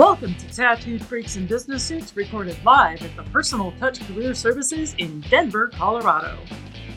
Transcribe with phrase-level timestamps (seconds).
[0.00, 4.94] Welcome to Tattooed Freaks in Business Suits, recorded live at the Personal Touch Career Services
[4.96, 6.38] in Denver, Colorado.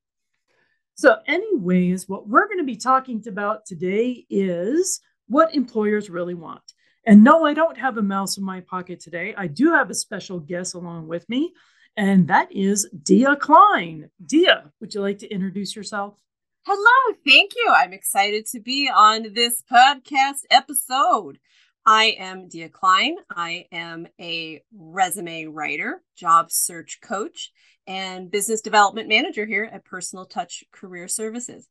[0.94, 6.60] So, anyways, what we're going to be talking about today is what employers really want.
[7.06, 9.34] And no, I don't have a mouse in my pocket today.
[9.36, 11.54] I do have a special guest along with me,
[11.96, 14.10] and that is Dia Kline.
[14.24, 16.16] Dia, would you like to introduce yourself?
[16.64, 17.72] Hello, thank you.
[17.74, 21.38] I'm excited to be on this podcast episode.
[21.84, 23.16] I am Dia Kline.
[23.28, 27.50] I am a resume writer, job search coach,
[27.86, 31.68] and business development manager here at Personal Touch Career Services.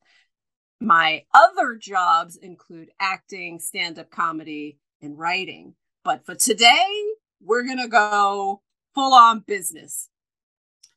[0.81, 5.75] My other jobs include acting, stand up comedy, and writing.
[6.03, 7.05] But for today,
[7.41, 8.61] we're going to go
[8.93, 10.09] full on business.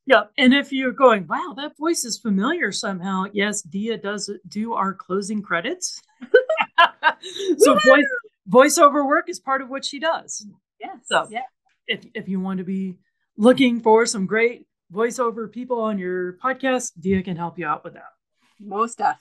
[0.06, 0.24] Yeah.
[0.36, 4.92] And if you're going, wow, that voice is familiar somehow, yes, Dia does do our
[4.92, 6.00] closing credits.
[7.58, 8.04] so voice,
[8.48, 10.46] voiceover work is part of what she does.
[10.80, 10.94] Yeah.
[11.04, 11.42] So yeah.
[11.86, 12.98] if, if you want to be
[13.36, 17.94] looking for some great voiceover people on your podcast, Dia can help you out with
[17.94, 18.12] that.
[18.60, 19.18] Most stuff.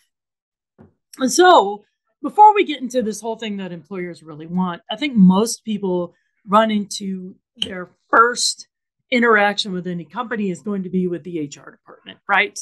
[1.17, 1.83] And so
[2.21, 6.13] before we get into this whole thing that employers really want, I think most people
[6.47, 8.67] run into their first
[9.11, 12.57] interaction with any company is going to be with the HR department, right?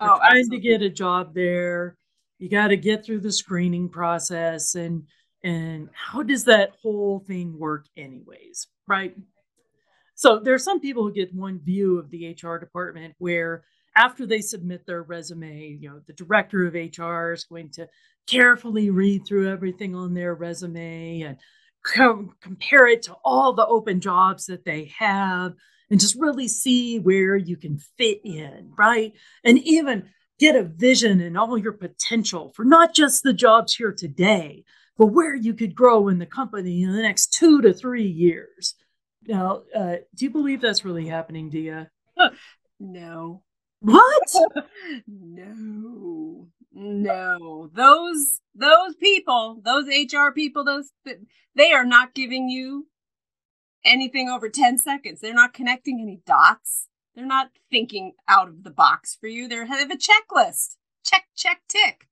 [0.00, 0.56] Oh, trying absolutely.
[0.56, 1.96] to get a job there.
[2.38, 5.04] You got to get through the screening process and
[5.44, 9.14] and how does that whole thing work anyways, right?
[10.14, 14.26] So there are some people who get one view of the HR department where after
[14.26, 17.88] they submit their resume, you know, the director of HR is going to
[18.26, 21.36] carefully read through everything on their resume and
[21.84, 25.52] co- compare it to all the open jobs that they have
[25.90, 29.12] and just really see where you can fit in, right?
[29.44, 33.92] And even get a vision and all your potential for not just the jobs here
[33.92, 34.64] today,
[34.96, 38.74] but where you could grow in the company in the next two to three years.
[39.26, 41.90] Now, uh, do you believe that's really happening, Dia?
[42.78, 43.42] No.
[43.80, 44.34] What?
[45.06, 46.48] no.
[46.72, 47.70] No.
[47.74, 50.90] Those those people, those HR people, those
[51.54, 52.86] they are not giving you
[53.84, 55.20] anything over 10 seconds.
[55.20, 56.88] They're not connecting any dots.
[57.14, 59.46] They're not thinking out of the box for you.
[59.46, 60.76] They're, they have a checklist.
[61.04, 62.08] Check, check, tick.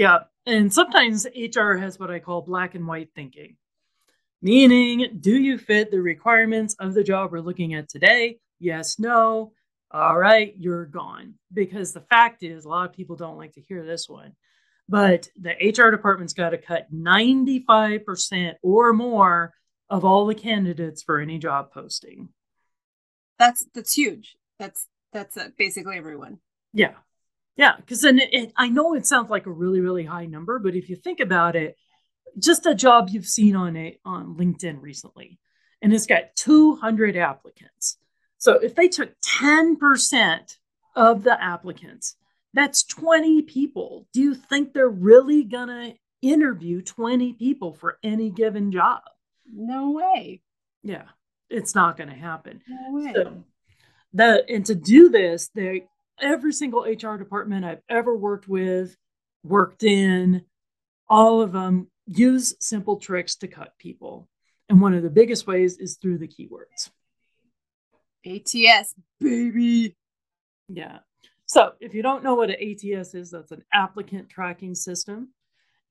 [0.00, 0.20] Yeah.
[0.46, 3.56] And sometimes HR has what I call black and white thinking,
[4.40, 8.38] meaning, do you fit the requirements of the job we're looking at today?
[8.58, 9.52] Yes, no.
[9.90, 11.34] All right, you're gone.
[11.52, 14.32] Because the fact is, a lot of people don't like to hear this one,
[14.88, 19.52] but the HR department's got to cut 95% or more
[19.90, 22.30] of all the candidates for any job posting.
[23.38, 24.38] That's that's huge.
[24.58, 26.38] That's that's uh, basically everyone.
[26.72, 26.94] Yeah.
[27.56, 27.76] Yeah.
[27.76, 30.74] Because then it, it, I know it sounds like a really, really high number, but
[30.74, 31.76] if you think about it,
[32.38, 35.38] just a job you've seen on a on LinkedIn recently,
[35.82, 37.96] and it's got 200 applicants.
[38.38, 40.56] So if they took 10%
[40.96, 42.16] of the applicants,
[42.54, 44.06] that's 20 people.
[44.12, 49.00] Do you think they're really gonna interview 20 people for any given job?
[49.52, 50.42] No way.
[50.82, 51.04] Yeah,
[51.48, 52.62] it's not gonna happen.
[52.68, 53.12] No way.
[53.14, 53.44] So
[54.14, 55.86] that and to do this, they
[56.20, 58.96] every single HR department I've ever worked with,
[59.42, 60.44] worked in,
[61.08, 64.28] all of them use simple tricks to cut people.
[64.68, 66.90] And one of the biggest ways is through the keywords.
[68.24, 69.96] ATS, baby.
[70.68, 70.98] Yeah.
[71.46, 75.30] So if you don't know what an ATS is, that's an applicant tracking system.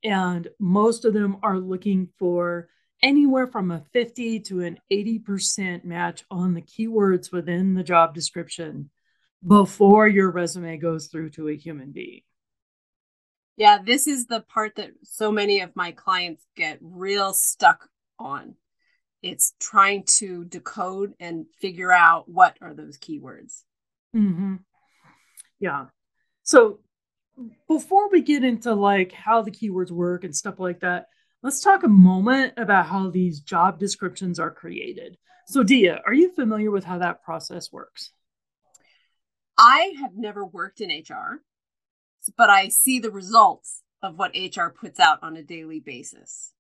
[0.04, 2.70] And most of them are looking for
[3.02, 8.90] anywhere from a 50 to an 80% match on the keywords within the job description
[9.46, 12.22] before your resume goes through to a human being.
[13.58, 18.56] Yeah, this is the part that so many of my clients get real stuck on
[19.22, 23.64] it's trying to decode and figure out what are those keywords.
[24.16, 24.56] Mm-hmm.
[25.60, 25.86] Yeah.
[26.44, 26.80] So
[27.68, 31.08] before we get into like how the keywords work and stuff like that,
[31.44, 35.18] let's talk a moment about how these job descriptions are created.
[35.48, 38.12] So, Dia, are you familiar with how that process works?
[39.60, 41.42] I have never worked in HR,
[42.38, 46.54] but I see the results of what HR puts out on a daily basis.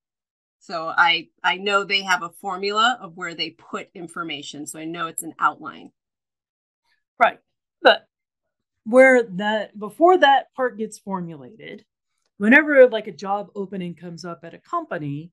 [0.59, 4.67] So I I know they have a formula of where they put information.
[4.67, 5.91] So I know it's an outline.
[7.17, 7.39] Right.
[7.81, 8.05] But
[8.83, 11.85] where that before that part gets formulated,
[12.37, 15.31] whenever like a job opening comes up at a company,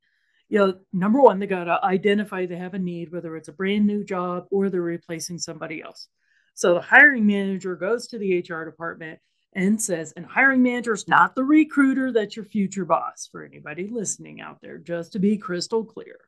[0.48, 3.52] you know, number one, they got to identify they have a need, whether it's a
[3.52, 6.08] brand new job or they're replacing somebody else.
[6.56, 9.20] So the hiring manager goes to the HR department
[9.53, 13.88] and says, and hiring manager is not the recruiter that's your future boss for anybody
[13.93, 16.19] listening out there, just to be crystal clear.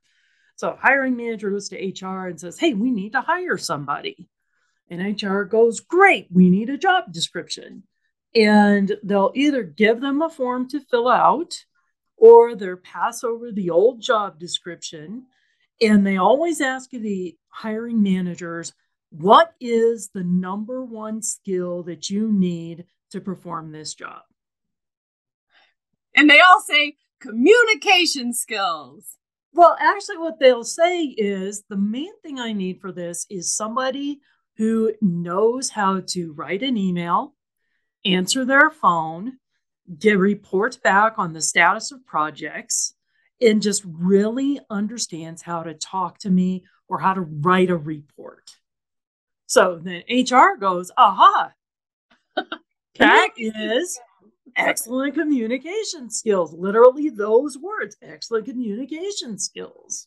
[0.57, 4.29] So hiring manager goes to HR and says, hey, we need to hire somebody.
[4.91, 7.85] And HR goes, great, we need a job description.
[8.35, 11.55] And they'll either give them a form to fill out
[12.19, 15.25] or they'll pass over the old job description.
[15.81, 18.75] And they always ask the hiring managers,
[19.11, 24.23] what is the number one skill that you need to perform this job?
[26.15, 29.17] And they all say communication skills.
[29.53, 34.21] Well, actually, what they'll say is the main thing I need for this is somebody
[34.57, 37.35] who knows how to write an email,
[38.05, 39.39] answer their phone,
[39.99, 42.95] get reports back on the status of projects,
[43.41, 48.51] and just really understands how to talk to me or how to write a report.
[49.49, 51.53] So then HR goes, aha,
[52.99, 53.99] that is
[54.55, 56.53] excellent communication skills.
[56.53, 60.07] Literally, those words, excellent communication skills.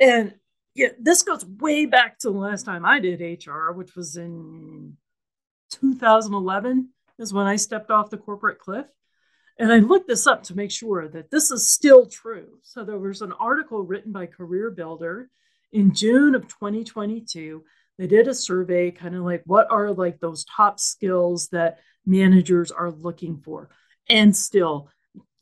[0.00, 0.34] And
[0.74, 4.96] yeah, this goes way back to the last time I did HR, which was in
[5.70, 6.88] 2011,
[7.20, 8.86] is when I stepped off the corporate cliff.
[9.56, 12.58] And I looked this up to make sure that this is still true.
[12.62, 15.30] So there was an article written by Career Builder
[15.72, 17.62] in June of 2022.
[17.98, 22.70] They did a survey, kind of like what are like those top skills that managers
[22.70, 23.70] are looking for.
[24.08, 24.90] And still,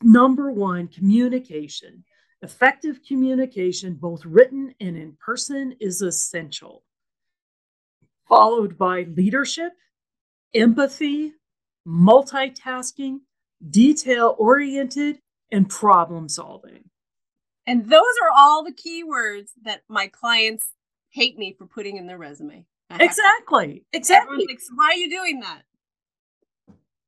[0.01, 2.03] number one, communication.
[2.41, 6.83] Effective communication, both written and in person, is essential,
[8.27, 9.73] followed by leadership,
[10.53, 11.33] empathy,
[11.87, 13.19] multitasking,
[13.67, 15.19] detail oriented,
[15.51, 16.89] and problem solving.
[17.67, 20.67] And those are all the keywords that my clients
[21.15, 22.65] hate me for putting in their resume.
[22.91, 23.85] Exactly.
[23.93, 24.45] Exactly.
[24.47, 25.61] Like, Why are you doing that?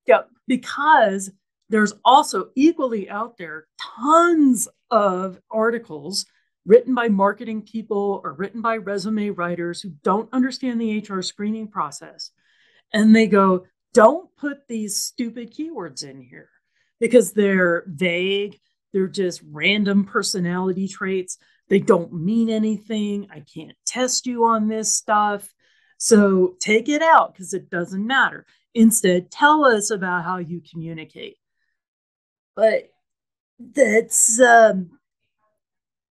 [0.07, 1.29] Yeah, because
[1.69, 6.25] there's also equally out there tons of articles
[6.65, 11.67] written by marketing people or written by resume writers who don't understand the HR screening
[11.67, 12.31] process.
[12.93, 16.49] And they go, don't put these stupid keywords in here
[16.99, 18.57] because they're vague.
[18.93, 21.37] They're just random personality traits.
[21.69, 23.27] They don't mean anything.
[23.29, 25.53] I can't test you on this stuff.
[25.97, 28.45] So take it out because it doesn't matter.
[28.73, 31.37] Instead, tell us about how you communicate.
[32.55, 32.89] But
[33.59, 34.99] that's um,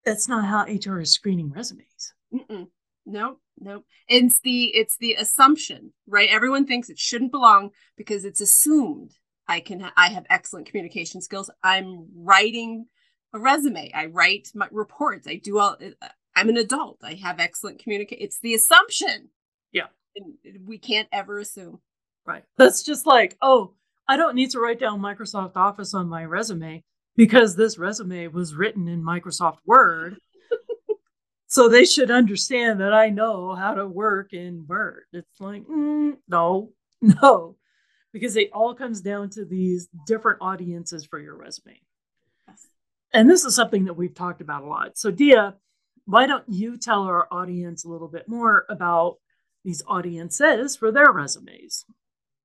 [0.04, 2.14] that's not how HR is screening resumes.
[2.34, 2.66] Mm-mm.
[3.04, 3.84] No, no.
[4.08, 6.28] It's the it's the assumption, right?
[6.30, 9.12] Everyone thinks it shouldn't belong because it's assumed
[9.46, 11.50] I can ha- I have excellent communication skills.
[11.62, 12.86] I'm writing
[13.32, 13.92] a resume.
[13.94, 15.28] I write my reports.
[15.28, 15.76] I do all.
[16.36, 16.98] I'm an adult.
[17.02, 18.22] I have excellent communication.
[18.22, 19.30] It's the assumption.
[19.72, 21.80] Yeah, and we can't ever assume.
[22.26, 22.44] Right.
[22.58, 23.72] That's just like, oh,
[24.06, 26.84] I don't need to write down Microsoft Office on my resume
[27.16, 30.18] because this resume was written in Microsoft Word.
[31.46, 35.04] so they should understand that I know how to work in Word.
[35.12, 37.56] It's like, mm, no, no,
[38.12, 41.80] because it all comes down to these different audiences for your resume.
[42.48, 42.66] Yes.
[43.12, 44.98] And this is something that we've talked about a lot.
[44.98, 45.54] So, Dia,
[46.06, 49.16] why don't you tell our audience a little bit more about
[49.64, 51.84] these audiences for their resumes?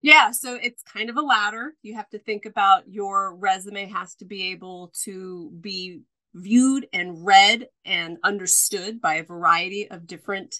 [0.01, 1.75] Yeah, so it's kind of a ladder.
[1.83, 6.01] You have to think about your resume has to be able to be
[6.33, 10.55] viewed and read and understood by a variety of different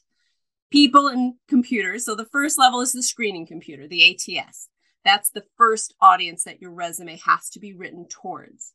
[0.72, 2.06] people and computers.
[2.06, 4.70] So the first level is the screening computer, the ATS.
[5.04, 8.74] That's the first audience that your resume has to be written towards.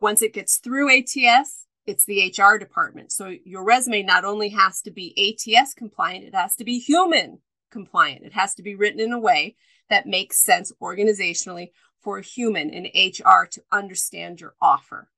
[0.00, 3.12] Once it gets through ATS, it's the HR department.
[3.12, 7.38] So your resume not only has to be ATS compliant, it has to be human
[7.70, 8.24] compliant.
[8.24, 9.56] It has to be written in a way
[9.88, 15.08] that makes sense organizationally for a human in HR to understand your offer.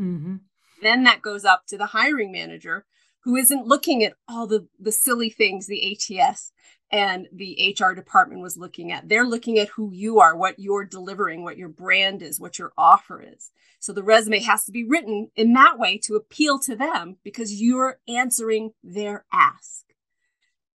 [0.00, 0.36] Mm-hmm.
[0.82, 2.84] Then that goes up to the hiring manager
[3.24, 6.52] who isn't looking at all the the silly things the ATS
[6.92, 9.08] and the HR department was looking at.
[9.08, 12.72] They're looking at who you are, what you're delivering, what your brand is, what your
[12.78, 13.50] offer is.
[13.80, 17.60] So the resume has to be written in that way to appeal to them because
[17.60, 19.84] you're answering their ask.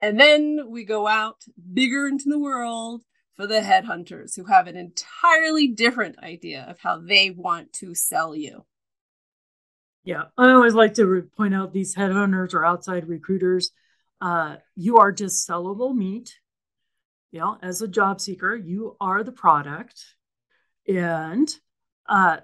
[0.01, 4.77] And then we go out bigger into the world for the headhunters who have an
[4.77, 8.65] entirely different idea of how they want to sell you.
[10.09, 13.73] Yeah, I always like to re- point out these headhunters or outside recruiters.
[14.23, 16.35] Uh, you are just sellable meat.
[17.31, 20.03] Know, as a job seeker, you are the product.
[20.89, 21.55] And
[22.09, 22.39] uh,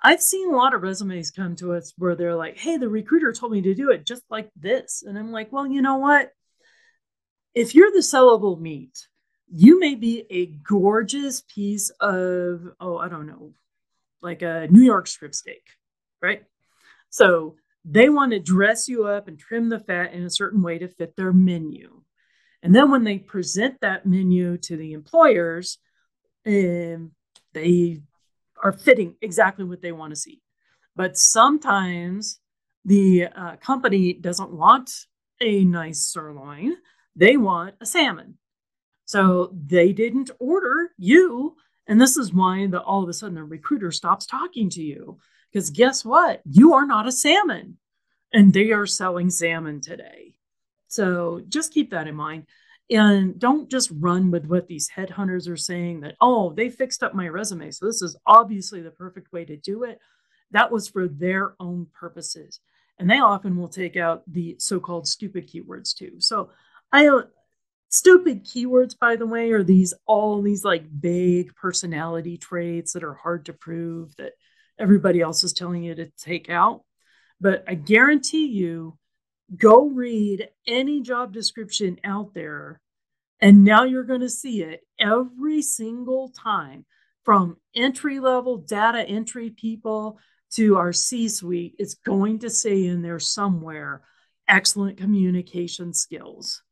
[0.00, 3.32] I've seen a lot of resumes come to us where they're like, hey, the recruiter
[3.32, 5.02] told me to do it just like this.
[5.04, 6.30] And I'm like, well, you know what?
[7.56, 9.08] If you're the sellable meat,
[9.52, 13.50] you may be a gorgeous piece of, oh, I don't know,
[14.22, 15.64] like a New York strip steak,
[16.22, 16.44] right?
[17.10, 20.78] So they want to dress you up and trim the fat in a certain way
[20.78, 22.02] to fit their menu.
[22.62, 25.78] And then when they present that menu to the employers,
[26.46, 27.12] um,
[27.52, 28.02] they
[28.62, 30.42] are fitting exactly what they want to see.
[30.94, 32.38] But sometimes
[32.84, 34.90] the uh, company doesn't want
[35.40, 36.76] a nice sirloin,
[37.16, 38.36] they want a salmon.
[39.06, 41.56] So they didn't order you.
[41.86, 45.18] And this is why the, all of a sudden the recruiter stops talking to you.
[45.52, 46.40] Because guess what?
[46.44, 47.78] You are not a salmon.
[48.32, 50.34] And they are selling salmon today.
[50.88, 52.46] So just keep that in mind.
[52.90, 57.14] And don't just run with what these headhunters are saying that, oh, they fixed up
[57.14, 57.70] my resume.
[57.70, 60.00] So this is obviously the perfect way to do it.
[60.50, 62.60] That was for their own purposes.
[62.98, 66.16] And they often will take out the so called stupid keywords too.
[66.18, 66.50] So
[66.92, 67.22] I, uh,
[67.88, 73.14] stupid keywords, by the way, are these all these like vague personality traits that are
[73.14, 74.32] hard to prove that
[74.80, 76.82] everybody else is telling you to take out.
[77.40, 78.98] But I guarantee you,
[79.56, 82.80] go read any job description out there
[83.40, 86.84] and now you're going to see it every single time
[87.24, 90.18] from entry level data entry people
[90.52, 91.74] to our C suite.
[91.78, 94.02] It's going to say in there somewhere
[94.48, 96.62] excellent communication skills.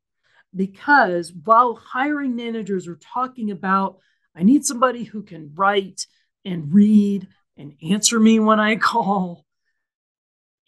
[0.54, 3.98] Because while hiring managers are talking about,
[4.34, 6.06] I need somebody who can write
[6.44, 9.44] and read and answer me when I call,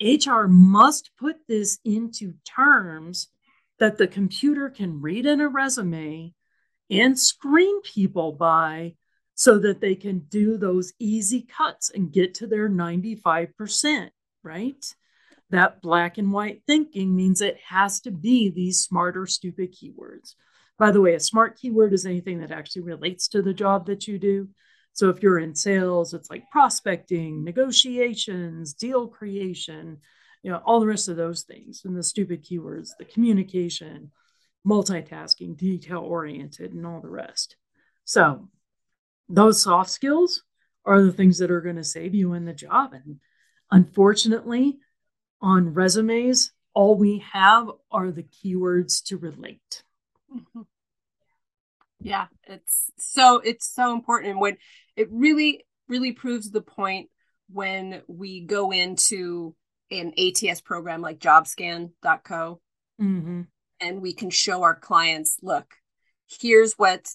[0.00, 3.28] HR must put this into terms
[3.78, 6.34] that the computer can read in a resume
[6.90, 8.94] and screen people by
[9.34, 14.10] so that they can do those easy cuts and get to their 95%,
[14.42, 14.94] right?
[15.50, 20.34] That black and white thinking means it has to be these smarter, stupid keywords.
[20.78, 24.06] By the way, a smart keyword is anything that actually relates to the job that
[24.06, 24.48] you do.
[24.92, 29.98] So if you're in sales, it's like prospecting, negotiations, deal creation,
[30.42, 31.82] you know, all the rest of those things.
[31.84, 34.10] And the stupid keywords, the communication,
[34.66, 37.56] multitasking, detail oriented, and all the rest.
[38.04, 38.48] So
[39.28, 40.42] those soft skills
[40.84, 42.92] are the things that are going to save you in the job.
[42.92, 43.20] And
[43.70, 44.78] unfortunately,
[45.40, 49.82] on resumes, all we have are the keywords to relate.
[50.34, 50.62] Mm-hmm.
[52.00, 54.56] Yeah, it's so it's so important when
[54.96, 57.10] it really really proves the point
[57.52, 59.54] when we go into
[59.90, 62.60] an ATS program like jobscan.co
[63.00, 63.42] mm-hmm.
[63.80, 65.74] and we can show our clients look
[66.40, 67.08] here's what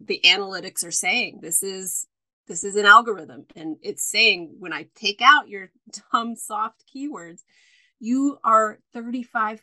[0.00, 2.06] the analytics are saying this is
[2.48, 5.70] this is an algorithm and it's saying when i take out your
[6.12, 7.40] dumb soft keywords
[7.98, 9.60] you are 35%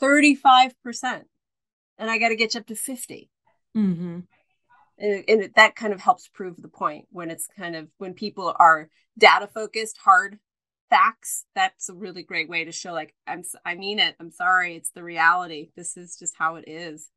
[0.00, 1.22] 35%
[1.98, 3.29] and i got to get you up to 50
[3.76, 4.20] mm-hmm.
[4.98, 8.14] and, and it, that kind of helps prove the point when it's kind of when
[8.14, 10.38] people are data focused hard
[10.88, 14.74] facts that's a really great way to show like i'm i mean it i'm sorry
[14.74, 17.08] it's the reality this is just how it is.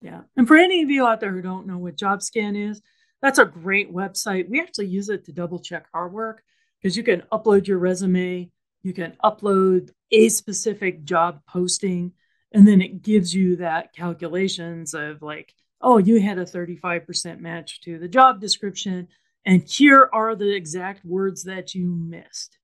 [0.00, 0.22] Yeah.
[0.36, 2.82] And for any of you out there who don't know what jobscan is
[3.20, 4.48] that's a great website.
[4.48, 6.42] We actually use it to double check our work
[6.80, 8.50] because you can upload your resume
[8.82, 12.12] you can upload a specific job posting
[12.52, 17.80] and then it gives you that calculations of like oh you had a 35% match
[17.82, 19.08] to the job description
[19.44, 22.58] and here are the exact words that you missed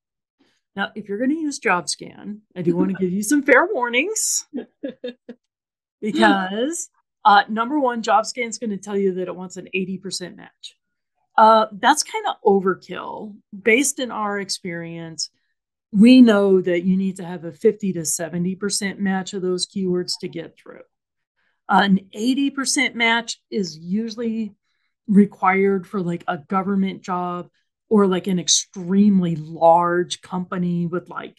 [0.78, 3.66] now, if you're going to use JobScan, I do want to give you some fair
[3.66, 4.47] warnings
[6.00, 6.88] because
[7.25, 10.76] uh, number one, JobScan is going to tell you that it wants an 80% match.
[11.37, 13.35] Uh, that's kind of overkill.
[13.61, 15.30] Based in our experience,
[15.92, 20.12] we know that you need to have a 50 to 70% match of those keywords
[20.21, 20.83] to get through.
[21.68, 24.54] An 80% match is usually
[25.07, 27.49] required for like a government job
[27.88, 31.37] or like an extremely large company with like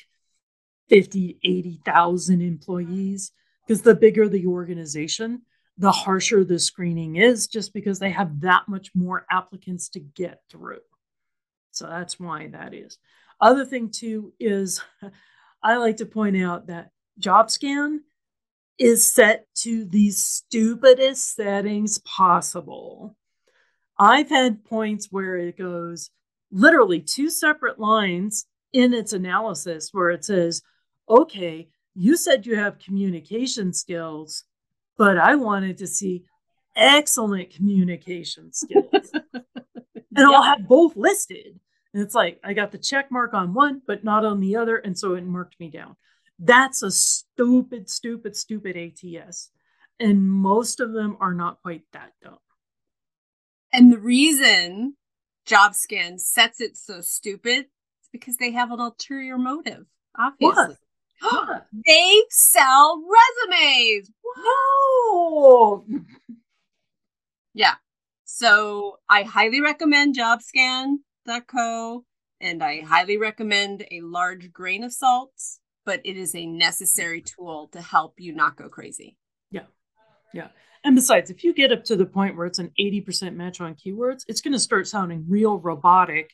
[0.90, 3.32] 50, 80,000 employees
[3.68, 5.44] because the bigger the organization,
[5.78, 10.42] the harsher the screening is just because they have that much more applicants to get
[10.50, 10.82] through.
[11.72, 12.98] So that's why that is.
[13.42, 14.82] Other thing too is
[15.64, 18.00] I like to point out that JobScan
[18.78, 23.16] is set to the stupidest settings possible.
[23.98, 26.10] I've had points where it goes
[26.52, 30.62] literally two separate lines in its analysis where it says,
[31.10, 34.46] okay, you said you have communication skills,
[34.98, 36.24] but I wanted to see
[36.76, 39.12] excellent communication skills.
[39.34, 41.60] and I'll have both listed.
[41.94, 44.78] And it's like I got the check mark on one, but not on the other.
[44.78, 45.96] And so it marked me down.
[46.38, 49.52] That's a stupid, stupid, stupid ATS.
[50.00, 52.38] And most of them are not quite that dumb.
[53.74, 54.96] And the reason
[55.48, 59.86] JobScan sets it so stupid is because they have an ulterior motive,
[60.18, 60.78] obviously.
[61.22, 61.66] What?
[61.86, 63.04] they sell
[63.50, 64.12] resumes.
[64.38, 65.86] No.
[67.54, 67.76] yeah.
[68.24, 70.16] So I highly recommend
[71.28, 72.06] JobScan.co
[72.42, 75.32] and I highly recommend a large grain of salt,
[75.86, 79.18] but it is a necessary tool to help you not go crazy.
[79.52, 79.66] Yeah.
[80.34, 80.48] Yeah.
[80.84, 83.76] And besides, if you get up to the point where it's an 80% match on
[83.76, 86.32] keywords, it's going to start sounding real robotic.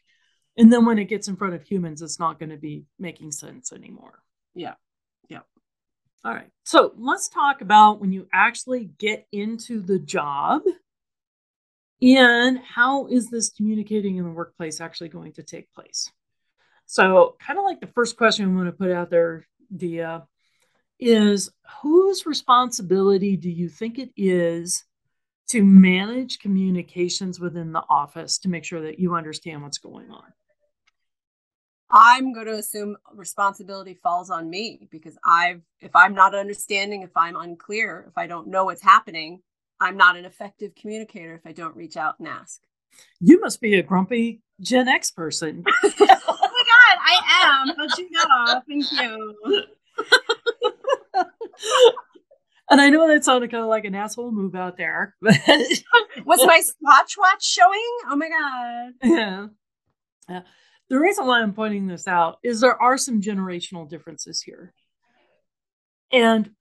[0.58, 3.32] And then when it gets in front of humans, it's not going to be making
[3.32, 4.20] sense anymore.
[4.54, 4.76] Yeah.
[5.30, 5.40] Yeah.
[6.24, 6.50] All right.
[6.64, 10.62] So let's talk about when you actually get into the job
[12.02, 16.10] and how is this communicating in the workplace actually going to take place?
[16.86, 20.28] So, kind of like the first question I'm going to put out there, Dia,
[21.00, 21.50] is
[21.82, 24.84] whose responsibility do you think it is
[25.48, 30.24] to manage communications within the office to make sure that you understand what's going on?
[31.90, 37.16] I'm going to assume responsibility falls on me because I've if I'm not understanding, if
[37.16, 39.42] I'm unclear, if I don't know what's happening,
[39.80, 42.62] I'm not an effective communicator if I don't reach out and ask.
[43.20, 45.64] You must be a grumpy Gen X person.
[45.84, 47.76] oh my god, I am.
[47.76, 49.64] But you know, thank you.
[52.70, 55.16] and I know that sounded kind of like an asshole move out there.
[55.22, 57.98] But was my watch watch showing?
[58.08, 58.94] Oh my god.
[59.04, 59.48] Yeah.
[60.30, 60.42] Yeah.
[60.90, 64.74] The reason why I'm pointing this out is there are some generational differences here.
[66.12, 66.52] And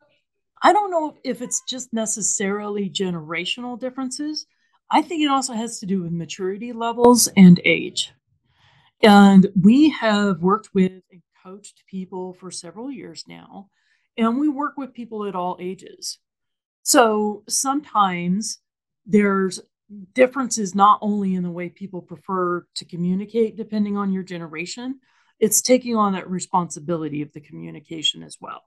[0.63, 4.47] I don't know if it's just necessarily generational differences.
[4.91, 8.13] I think it also has to do with maturity levels and age.
[9.03, 13.69] And we have worked with and coached people for several years now
[14.17, 16.19] and we work with people at all ages.
[16.83, 18.59] So sometimes
[19.07, 19.61] there's
[20.15, 25.01] differences not only in the way people prefer to communicate, depending on your generation,
[25.41, 28.63] it's taking on that responsibility of the communication as well.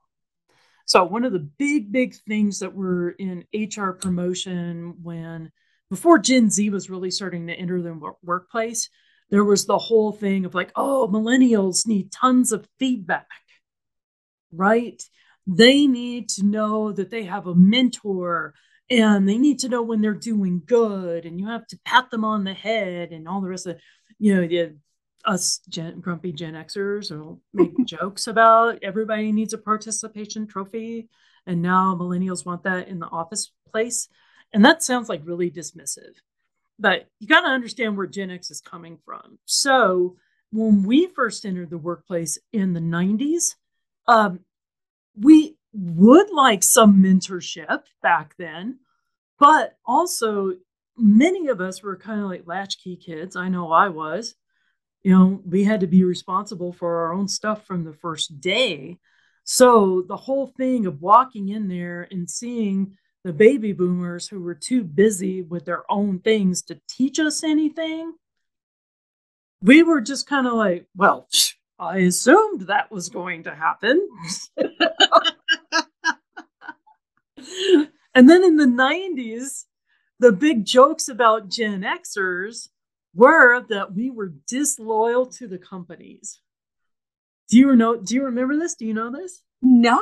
[0.88, 5.52] So, one of the big, big things that were in HR promotion when
[5.92, 8.90] before Gen Z was really starting to enter the workplace,
[9.30, 13.28] there was the whole thing of like, oh, millennials need tons of feedback,
[14.52, 15.02] right?
[15.50, 18.54] they need to know that they have a mentor
[18.90, 22.26] and they need to know when they're doing good and you have to pat them
[22.26, 23.80] on the head and all the rest of
[24.20, 24.76] you know the
[25.28, 31.08] us gen, grumpy gen xers will make jokes about everybody needs a participation trophy
[31.46, 34.08] and now millennials want that in the office place
[34.54, 36.16] and that sounds like really dismissive
[36.80, 40.16] but you got to understand where gen x is coming from so
[40.52, 43.56] when we first entered the workplace in the 90s
[44.08, 44.40] um,
[45.20, 48.80] we would like some mentorship back then,
[49.40, 50.54] but also
[50.98, 53.36] many of us were kind of like latchkey kids.
[53.36, 54.36] I know I was.
[55.08, 58.98] You know, we had to be responsible for our own stuff from the first day.
[59.46, 64.54] So the whole thing of walking in there and seeing the baby boomers who were
[64.54, 68.16] too busy with their own things to teach us anything,
[69.62, 71.30] we were just kind of like, well,
[71.80, 74.06] I assumed that was going to happen.
[78.14, 79.68] and then in the 90s,
[80.20, 82.68] the big jokes about Gen Xers
[83.14, 86.40] were that we were disloyal to the companies.
[87.50, 88.76] Do you know do you remember this?
[88.76, 89.42] Do you know this?
[89.62, 90.00] No.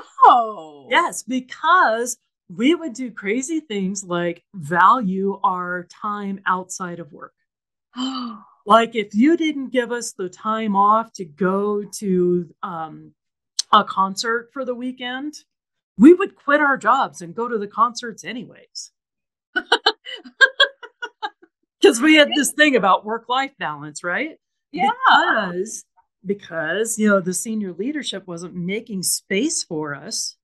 [0.90, 2.18] Yes, because
[2.50, 7.34] we would do crazy things like value our time outside of work.
[8.66, 13.14] like if you didn't give us the time off to go to um,
[13.72, 15.34] a concert for the weekend,
[15.98, 18.92] we would quit our jobs and go to the concerts anyways.
[21.86, 24.40] Because we had this thing about work life balance, right?
[24.72, 24.90] Yeah.
[25.52, 25.86] Because
[26.26, 30.36] because, you know, the senior leadership wasn't making space for us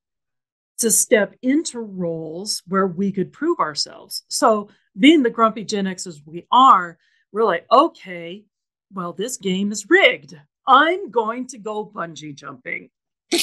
[0.78, 4.24] to step into roles where we could prove ourselves.
[4.28, 7.00] So, being the grumpy Gen Xers we are,
[7.32, 8.46] we're like, okay,
[8.94, 10.40] well, this game is rigged.
[10.68, 12.92] I'm going to go bungee jumping.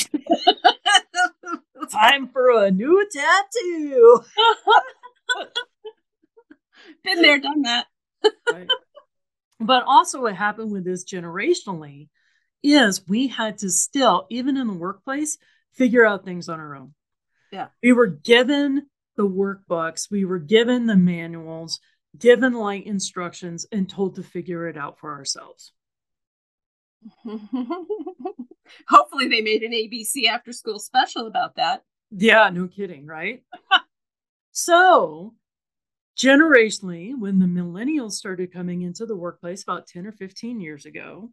[1.90, 4.20] Time for a new tattoo.
[7.04, 7.86] Been there, done that.
[8.52, 8.68] right.
[9.60, 12.08] But also, what happened with this generationally
[12.62, 15.38] is we had to still, even in the workplace,
[15.72, 16.94] figure out things on our own.
[17.50, 17.68] Yeah.
[17.82, 21.80] We were given the workbooks, we were given the manuals,
[22.16, 25.72] given like instructions, and told to figure it out for ourselves.
[28.88, 31.82] Hopefully, they made an ABC after school special about that.
[32.10, 33.42] Yeah, no kidding, right?
[34.52, 35.34] so,
[36.18, 41.30] generationally, when the millennials started coming into the workplace about 10 or 15 years ago,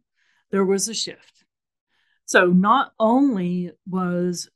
[0.50, 1.44] there was a shift.
[2.24, 4.48] So, not only was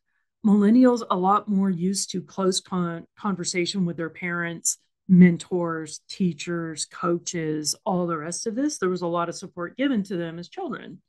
[0.47, 7.75] millennials a lot more used to close con- conversation with their parents, mentors, teachers, coaches,
[7.85, 10.49] all the rest of this, there was a lot of support given to them as
[10.49, 11.03] children.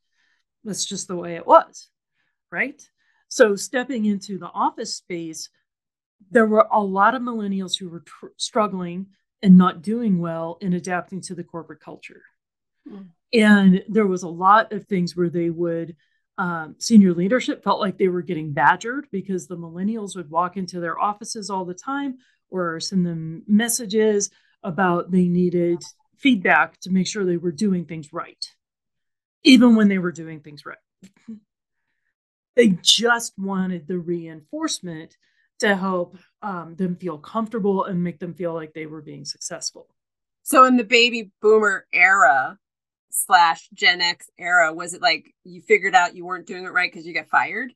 [0.64, 1.90] That's just the way it was,
[2.52, 2.82] right?
[3.28, 5.50] So, stepping into the office space,
[6.30, 9.08] there were a lot of millennials who were tr- struggling
[9.42, 12.22] and not doing well in adapting to the corporate culture.
[12.90, 13.08] Mm.
[13.34, 15.96] And there was a lot of things where they would,
[16.38, 20.80] um, senior leadership felt like they were getting badgered because the millennials would walk into
[20.80, 22.18] their offices all the time
[22.50, 24.30] or send them messages
[24.64, 25.80] about they needed
[26.18, 28.46] feedback to make sure they were doing things right,
[29.44, 30.78] even when they were doing things right.
[32.56, 35.18] they just wanted the reinforcement
[35.62, 39.88] to help um, them feel comfortable and make them feel like they were being successful.
[40.44, 42.58] So, in the baby boomer era
[43.12, 46.92] slash Gen X era, was it like you figured out you weren't doing it right
[46.92, 47.74] because you got fired?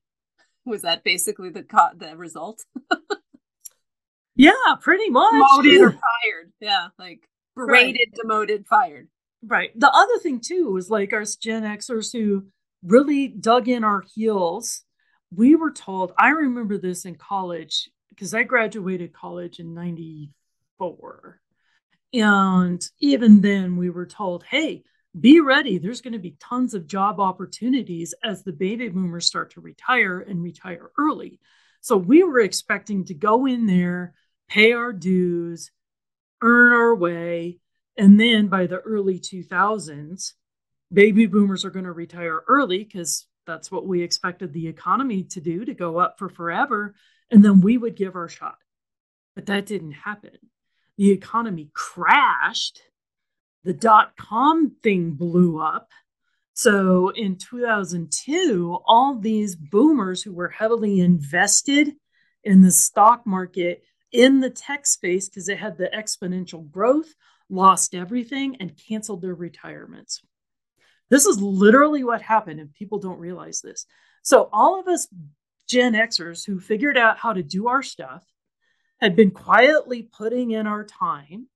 [0.65, 2.65] Was that basically the co- the result?
[4.35, 5.33] yeah, pretty much.
[5.33, 6.51] Demoted or fired?
[6.59, 7.21] Yeah, like
[7.55, 8.19] berated, right.
[8.19, 9.07] demoted, fired.
[9.45, 9.79] Right.
[9.79, 12.47] The other thing too was like our Gen Xers who
[12.83, 14.84] really dug in our heels.
[15.35, 21.41] We were told, I remember this in college because I graduated college in 94.
[22.13, 24.83] And even then, we were told, hey,
[25.19, 25.77] be ready.
[25.77, 30.19] There's going to be tons of job opportunities as the baby boomers start to retire
[30.19, 31.39] and retire early.
[31.81, 34.13] So we were expecting to go in there,
[34.47, 35.71] pay our dues,
[36.41, 37.59] earn our way.
[37.97, 40.33] And then by the early 2000s,
[40.91, 45.41] baby boomers are going to retire early because that's what we expected the economy to
[45.41, 46.95] do to go up for forever.
[47.31, 48.57] And then we would give our shot.
[49.35, 50.37] But that didn't happen.
[50.97, 52.81] The economy crashed.
[53.63, 55.89] The dot com thing blew up.
[56.53, 61.91] So in 2002, all these boomers who were heavily invested
[62.43, 67.13] in the stock market in the tech space because it had the exponential growth
[67.49, 70.21] lost everything and canceled their retirements.
[71.09, 73.85] This is literally what happened, and people don't realize this.
[74.23, 75.07] So, all of us
[75.67, 78.23] Gen Xers who figured out how to do our stuff
[79.01, 81.47] had been quietly putting in our time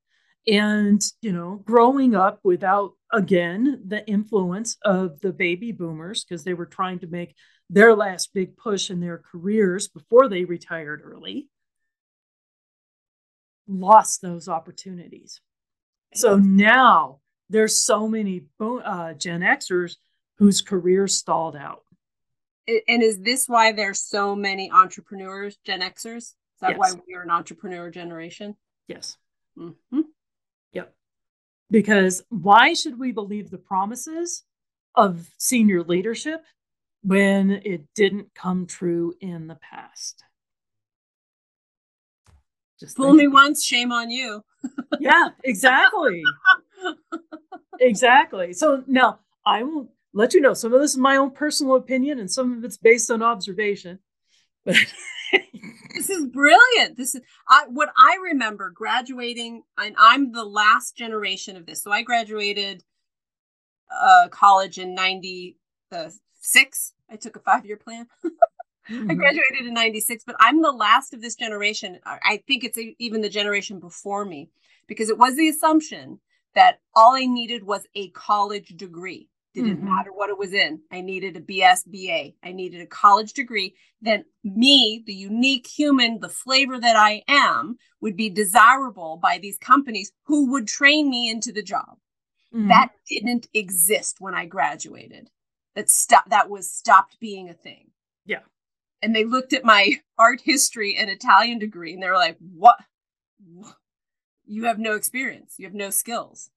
[0.48, 6.54] and, you know, growing up without, again, the influence of the baby boomers because they
[6.54, 7.36] were trying to make
[7.70, 11.48] their last big push in their careers before they retired early,
[13.68, 15.40] lost those opportunities.
[16.16, 17.19] So now
[17.50, 19.98] there's so many uh, Gen Xers
[20.38, 21.84] whose careers stalled out.
[22.88, 26.18] And is this why there's so many entrepreneurs, Gen Xers?
[26.18, 26.78] Is that yes.
[26.78, 28.56] why we're an entrepreneur generation?
[28.88, 29.18] Yes.
[29.58, 30.02] Mm-hmm.
[30.74, 30.94] Yep.
[31.72, 34.44] Because why should we believe the promises
[34.94, 36.44] of senior leadership
[37.02, 40.24] when it didn't come true in the past?
[42.80, 44.44] Just fool me once, shame on you.
[45.00, 46.24] yeah, exactly.
[47.80, 48.54] exactly.
[48.54, 52.20] So now I will let you know some of this is my own personal opinion
[52.20, 54.00] and some of it's based on observation.
[54.66, 54.76] But
[55.96, 56.98] this is brilliant.
[56.98, 61.84] This is I, what I remember graduating, and I'm the last generation of this.
[61.84, 62.84] So I graduated
[63.92, 66.94] uh, college in '96.
[67.12, 68.08] I took a five year plan.
[68.90, 69.12] mm-hmm.
[69.12, 72.00] I graduated in 96, but I'm the last of this generation.
[72.06, 74.50] I think it's even the generation before me
[74.88, 76.20] because it was the assumption
[76.60, 79.30] that all I needed was a college degree.
[79.56, 79.96] Didn't mm-hmm.
[79.96, 80.82] matter what it was in.
[80.92, 82.34] I needed a BS, BA.
[82.44, 83.76] I needed a college degree.
[84.02, 89.58] Then me, the unique human, the flavor that I am, would be desirable by these
[89.58, 91.98] companies who would train me into the job.
[92.54, 92.68] Mm-hmm.
[92.68, 95.30] That didn't exist when I graduated.
[95.76, 97.92] that stop that was stopped being a thing.
[98.26, 98.44] Yeah.
[99.02, 102.76] And they looked at my art history and Italian degree and they were like, "What?
[104.50, 105.56] You have no experience.
[105.58, 106.50] You have no skills."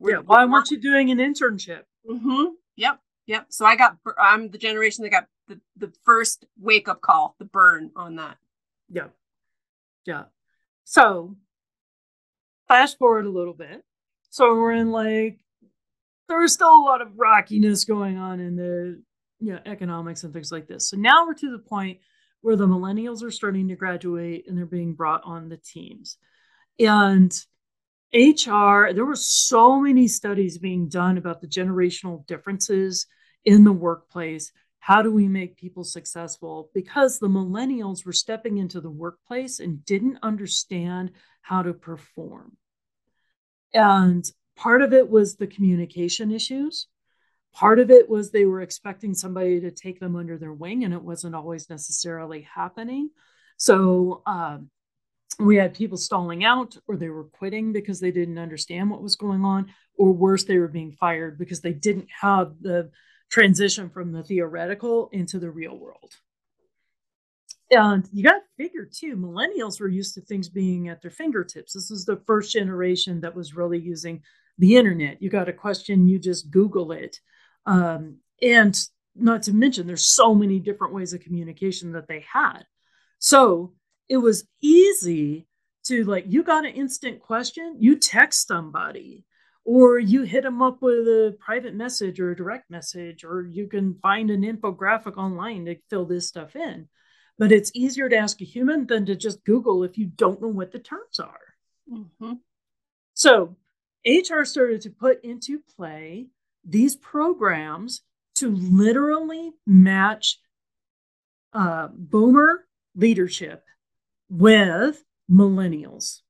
[0.00, 1.82] Yeah, why weren't you doing an internship?
[2.08, 2.54] Mm-hmm.
[2.76, 3.00] Yep.
[3.26, 3.46] Yep.
[3.48, 7.44] So I got I'm the generation that got the the first wake up call, the
[7.44, 8.36] burn on that.
[8.90, 9.08] Yeah.
[10.04, 10.24] Yeah.
[10.84, 11.36] So
[12.68, 13.84] fast forward a little bit.
[14.30, 15.38] So we're in like
[16.28, 19.02] there was still a lot of rockiness going on in the
[19.40, 20.88] you know economics and things like this.
[20.88, 21.98] So now we're to the point
[22.42, 26.18] where the millennials are starting to graduate and they're being brought on the teams.
[26.78, 27.32] And
[28.12, 33.06] HR, there were so many studies being done about the generational differences
[33.44, 34.52] in the workplace.
[34.78, 36.70] How do we make people successful?
[36.74, 42.56] Because the millennials were stepping into the workplace and didn't understand how to perform.
[43.72, 44.24] And
[44.56, 46.86] part of it was the communication issues.
[47.52, 50.92] Part of it was they were expecting somebody to take them under their wing, and
[50.92, 53.10] it wasn't always necessarily happening.
[53.56, 54.70] So um,
[55.38, 59.16] we had people stalling out, or they were quitting because they didn't understand what was
[59.16, 62.90] going on, or worse, they were being fired because they didn't have the
[63.30, 66.12] transition from the theoretical into the real world.
[67.70, 71.72] And you got to figure too, millennials were used to things being at their fingertips.
[71.72, 74.22] This is the first generation that was really using
[74.58, 75.20] the internet.
[75.20, 77.18] You got a question, you just Google it.
[77.66, 78.78] Um, and
[79.16, 82.64] not to mention, there's so many different ways of communication that they had.
[83.18, 83.72] So
[84.08, 85.46] it was easy
[85.84, 89.24] to like, you got an instant question, you text somebody,
[89.64, 93.66] or you hit them up with a private message or a direct message, or you
[93.66, 96.88] can find an infographic online to fill this stuff in.
[97.38, 100.48] But it's easier to ask a human than to just Google if you don't know
[100.48, 101.54] what the terms are.
[101.90, 102.34] Mm-hmm.
[103.14, 103.56] So
[104.06, 106.28] HR started to put into play
[106.64, 108.02] these programs
[108.36, 110.40] to literally match
[111.52, 113.63] uh, boomer leadership
[114.28, 116.20] with millennials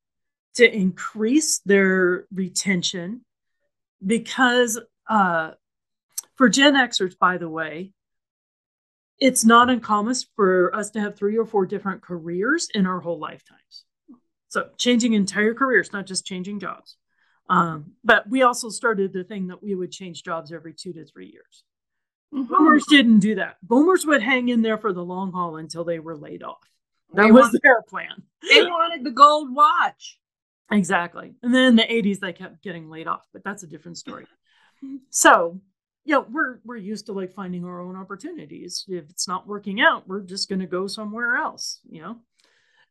[0.55, 3.21] to increase their retention
[4.05, 4.79] because
[5.09, 5.51] uh,
[6.35, 7.91] for Gen Xers, by the way,
[9.19, 13.19] it's not uncommon for us to have three or four different careers in our whole
[13.19, 13.85] lifetimes.
[14.49, 16.97] So changing entire careers, not just changing jobs.
[17.49, 21.05] Um, but we also started the thing that we would change jobs every two to
[21.05, 21.63] three years.
[22.33, 22.53] Mm-hmm.
[22.53, 23.57] Boomers didn't do that.
[23.61, 26.67] Boomers would hang in there for the long haul until they were laid off.
[27.15, 28.23] That they was wanted, their plan.
[28.49, 30.19] They wanted the gold watch.
[30.71, 31.33] Exactly.
[31.43, 34.25] And then in the 80s, they kept getting laid off, but that's a different story.
[35.09, 35.61] So,
[36.03, 38.85] yeah, we're we're used to like finding our own opportunities.
[38.87, 42.17] If it's not working out, we're just gonna go somewhere else, you know?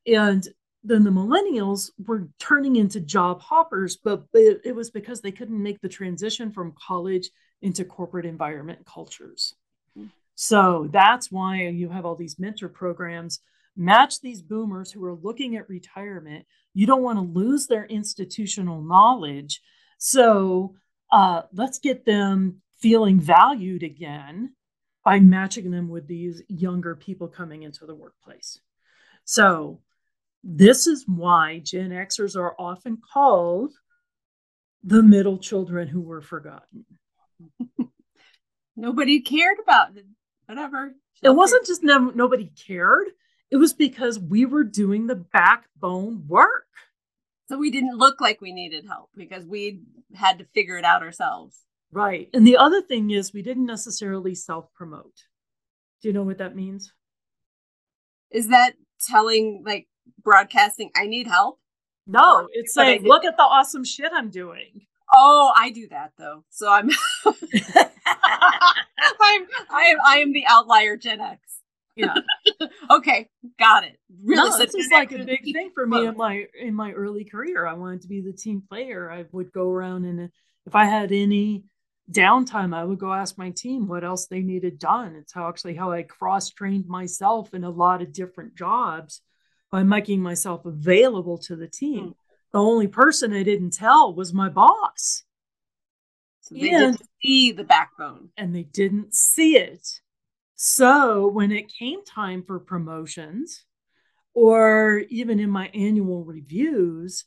[0.07, 0.47] And
[0.83, 5.63] then the millennials were turning into job hoppers, but it, it, was because they couldn't
[5.63, 7.31] make the transition from college
[7.63, 9.55] into corporate environment cultures.
[9.99, 10.11] Mm.
[10.35, 13.41] So that's why you have all these mentor programs.
[13.77, 16.47] Match these boomers who are looking at retirement.
[16.75, 19.61] You don't want to lose their institutional knowledge.
[19.99, 20.77] So
[21.11, 24.55] uh, let's get them feeling valued again
[25.05, 28.61] by matching them with these younger people coming into the workplace.
[29.25, 29.81] So
[30.43, 33.73] this is why Gen Xers are often called
[34.83, 36.85] the middle children who were forgotten.
[38.77, 40.05] nobody cared about it.
[40.47, 40.95] Whatever.
[41.23, 43.09] It wasn't just no, nobody cared.
[43.55, 46.67] It was because we were doing the backbone work.
[47.47, 51.05] So we didn't look like we needed help because we had to figure it out
[51.05, 51.61] ourselves.
[51.93, 52.29] Right.
[52.35, 55.27] And the other thing is we didn't necessarily self promote.
[56.03, 56.93] Do you know what that means?
[58.33, 59.87] Is that telling like
[60.25, 61.61] broadcasting, I need help?
[62.09, 64.81] No, it's saying, look at the awesome shit I'm doing.
[65.15, 66.43] Oh, I do that though.
[66.51, 66.91] So I'm
[67.25, 67.37] I'm
[69.71, 71.61] I am I am the outlier Gen X.
[71.97, 72.15] Yeah.
[72.91, 73.29] okay,
[73.59, 73.99] got it.
[74.23, 77.25] Really, no, this is like a big thing for me in my in my early
[77.25, 77.67] career.
[77.67, 79.11] I wanted to be the team player.
[79.11, 80.31] I would go around and
[80.67, 81.65] if I had any
[82.11, 85.15] downtime, I would go ask my team what else they needed done.
[85.15, 89.21] It's how actually how I cross trained myself in a lot of different jobs
[89.71, 92.09] by making myself available to the team.
[92.09, 92.15] Mm.
[92.53, 95.25] The only person I didn't tell was my boss.
[96.43, 98.29] So they and, didn't see the backbone.
[98.37, 100.01] And they didn't see it.
[100.57, 103.65] So when it came time for promotions,
[104.35, 107.25] or even in my annual reviews,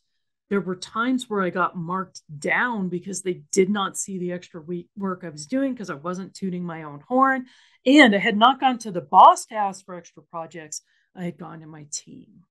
[0.50, 4.62] there were times where I got marked down because they did not see the extra
[4.62, 7.48] week work I was doing because I wasn't tuning my own horn.
[7.86, 10.82] And I had not gone to the boss to ask for extra projects.
[11.16, 12.44] I had gone to my team.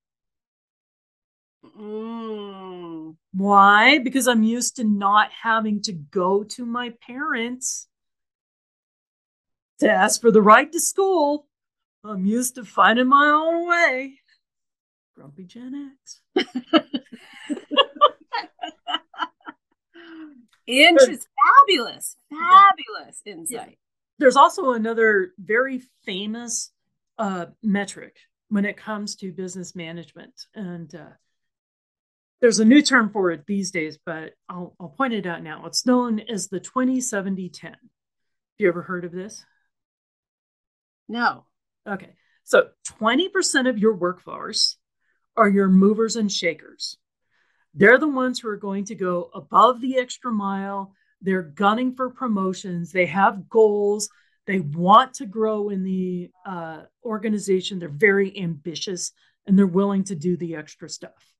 [1.78, 3.16] Mm.
[3.32, 3.98] Why?
[3.98, 7.88] Because I'm used to not having to go to my parents
[9.80, 11.46] to ask for the right to school.
[12.04, 14.20] I'm used to finding my own way.
[15.14, 16.20] Grumpy Gen X.
[20.66, 21.28] Interest,
[21.68, 23.78] fabulous, fabulous insight.
[24.18, 26.72] There's also another very famous
[27.18, 28.16] uh, metric
[28.48, 31.10] when it comes to business management, and uh,
[32.40, 35.64] there's a new term for it these days, but I'll, I'll point it out now.
[35.66, 37.70] It's known as the 20 10.
[37.70, 37.78] Have
[38.58, 39.44] you ever heard of this?
[41.08, 41.44] No.
[41.86, 42.10] Okay.
[42.44, 42.68] So
[43.00, 44.76] 20% of your workforce
[45.36, 46.96] are your movers and shakers.
[47.74, 50.94] They're the ones who are going to go above the extra mile.
[51.20, 52.92] They're gunning for promotions.
[52.92, 54.08] They have goals.
[54.46, 57.78] They want to grow in the uh, organization.
[57.78, 59.12] They're very ambitious
[59.46, 61.34] and they're willing to do the extra stuff.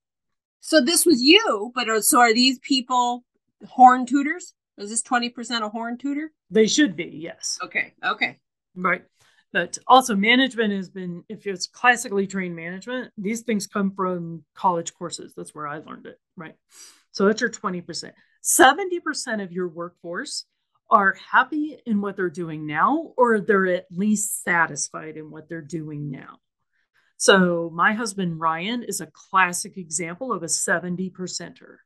[0.60, 3.24] So this was you, but are, so are these people
[3.68, 4.54] horn tooters?
[4.76, 6.32] Is this 20% a horn tooter?
[6.50, 7.58] They should be, yes.
[7.62, 7.94] Okay.
[8.04, 8.38] Okay.
[8.74, 9.04] Right.
[9.56, 14.92] But also, management has been, if it's classically trained management, these things come from college
[14.92, 15.32] courses.
[15.34, 16.20] That's where I learned it.
[16.36, 16.56] Right.
[17.12, 18.12] So that's your 20%.
[18.44, 20.44] 70% of your workforce
[20.90, 25.62] are happy in what they're doing now, or they're at least satisfied in what they're
[25.62, 26.36] doing now.
[27.16, 31.76] So my husband Ryan is a classic example of a 70 percenter.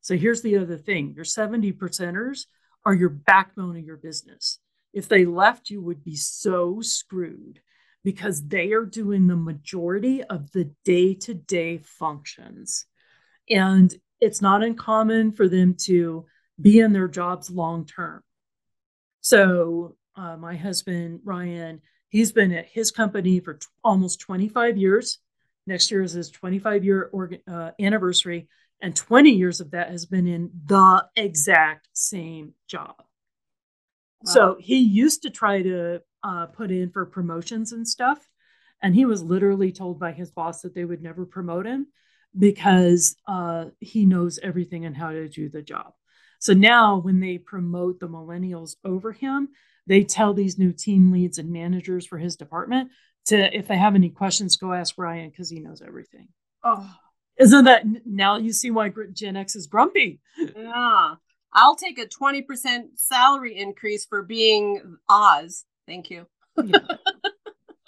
[0.00, 2.46] So here's the other thing your 70 percenters
[2.86, 4.60] are your backbone of your business.
[4.92, 7.60] If they left, you would be so screwed
[8.04, 12.86] because they are doing the majority of the day to day functions.
[13.50, 16.26] And it's not uncommon for them to
[16.60, 18.22] be in their jobs long term.
[19.20, 25.18] So, uh, my husband, Ryan, He's been at his company for t- almost 25 years.
[25.66, 28.48] Next year is his 25 year org- uh, anniversary,
[28.80, 32.94] and 20 years of that has been in the exact same job.
[34.22, 34.32] Wow.
[34.32, 38.28] So he used to try to uh, put in for promotions and stuff.
[38.82, 41.88] And he was literally told by his boss that they would never promote him
[42.38, 45.94] because uh, he knows everything and how to do the job.
[46.38, 49.48] So now, when they promote the millennials over him,
[49.88, 52.90] they tell these new team leads and managers for his department
[53.26, 56.28] to, if they have any questions, go ask Ryan because he knows everything.
[56.62, 56.88] Oh,
[57.38, 60.20] isn't that now you see why Gen X is grumpy?
[60.56, 61.14] Yeah.
[61.58, 65.64] I'll take a 20% salary increase for being Oz.
[65.86, 66.26] Thank you.
[66.64, 66.78] yeah.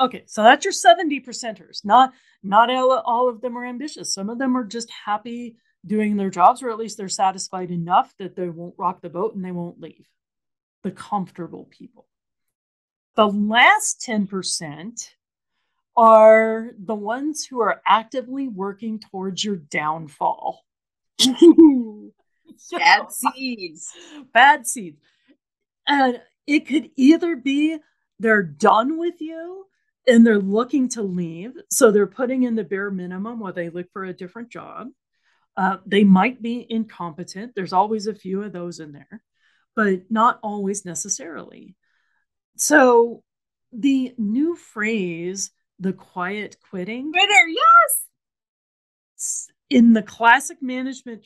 [0.01, 1.85] Okay, so that's your 70 percenters.
[1.85, 4.15] Not not all, all of them are ambitious.
[4.15, 5.57] Some of them are just happy
[5.87, 9.35] doing their jobs, or at least they're satisfied enough that they won't rock the boat
[9.35, 10.07] and they won't leave
[10.83, 12.09] the comfortable people.
[13.17, 15.09] The last 10%
[15.97, 20.65] are the ones who are actively working towards your downfall.
[22.73, 23.93] Bad seeds.
[24.33, 25.01] Bad seeds.
[25.87, 27.79] And it could either be
[28.19, 29.67] they're done with you
[30.07, 31.53] and they're looking to leave.
[31.71, 34.89] So they're putting in the bare minimum while they look for a different job.
[35.57, 37.55] Uh, they might be incompetent.
[37.55, 39.23] There's always a few of those in there
[39.77, 41.77] but not always necessarily.
[42.57, 43.23] So
[43.73, 47.13] the new phrase, the quiet quitting.
[47.13, 49.57] Quitter, yes.
[49.69, 51.25] In the classic management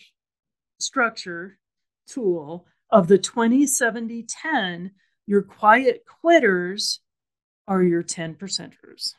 [0.78, 1.58] structure
[2.06, 4.90] tool of the 2070 10,
[5.26, 7.00] your quiet quitters
[7.66, 9.14] are your 10 percenters.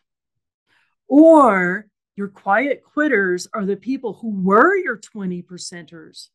[1.08, 6.30] Or your quiet quitters are the people who were your 20 percenters,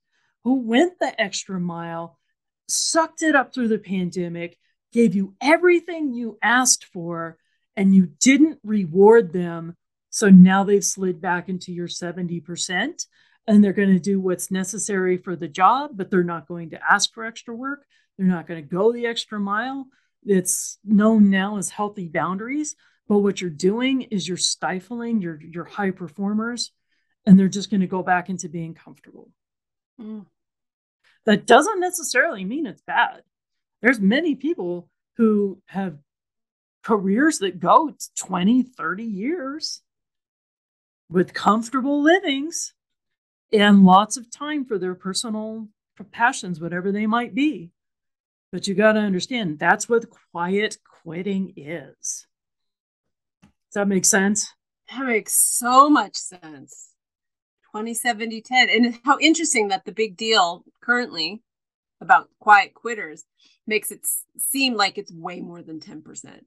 [0.44, 2.18] who went the extra mile,
[2.68, 4.58] sucked it up through the pandemic,
[4.92, 7.38] gave you everything you asked for,
[7.76, 9.76] and you didn't reward them.
[10.10, 13.06] So now they've slid back into your 70%,
[13.46, 16.80] and they're going to do what's necessary for the job, but they're not going to
[16.88, 17.84] ask for extra work.
[18.16, 19.86] They're not going to go the extra mile.
[20.24, 22.76] It's known now as healthy boundaries.
[23.08, 26.70] But what you're doing is you're stifling your, your high performers,
[27.26, 29.30] and they're just going to go back into being comfortable.
[30.00, 30.26] Mm
[31.26, 33.22] that doesn't necessarily mean it's bad.
[33.82, 35.98] There's many people who have
[36.82, 39.82] careers that go 20, 30 years
[41.10, 42.74] with comfortable livings
[43.52, 45.68] and lots of time for their personal
[46.12, 47.70] passions, whatever they might be.
[48.52, 52.26] But you got to understand that's what quiet quitting is.
[53.42, 54.52] Does that make sense?
[54.90, 56.88] That makes so much sense.
[57.72, 61.40] 2070 10 and how interesting that the big deal currently
[62.00, 63.24] about quiet quitters
[63.64, 64.04] makes it
[64.36, 66.40] seem like it's way more than 10%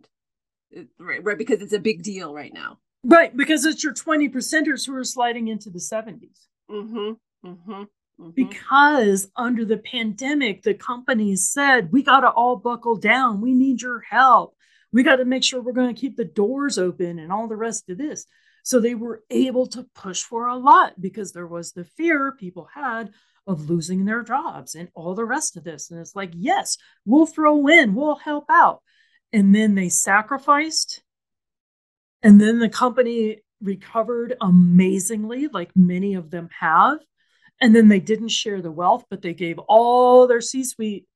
[0.99, 4.86] right, right because it's a big deal right now right because it's your 20 percenters
[4.86, 7.12] who are sliding into the 70s mm-hmm,
[7.48, 8.30] mm-hmm, mm-hmm.
[8.32, 13.82] because under the pandemic the companies said we got to all buckle down we need
[13.82, 14.56] your help
[14.94, 17.56] We got to make sure we're going to keep the doors open and all the
[17.58, 18.26] rest of this.
[18.64, 22.70] So they were able to push for a lot because there was the fear people
[22.74, 23.12] had
[23.46, 25.92] of losing their jobs and all the rest of this.
[25.92, 28.82] And it's like, yes, we'll throw in, we'll help out.
[29.34, 31.04] And then they sacrificed.
[32.22, 36.99] And then the company recovered amazingly, like many of them have.
[37.61, 41.07] And then they didn't share the wealth, but they gave all their C suite,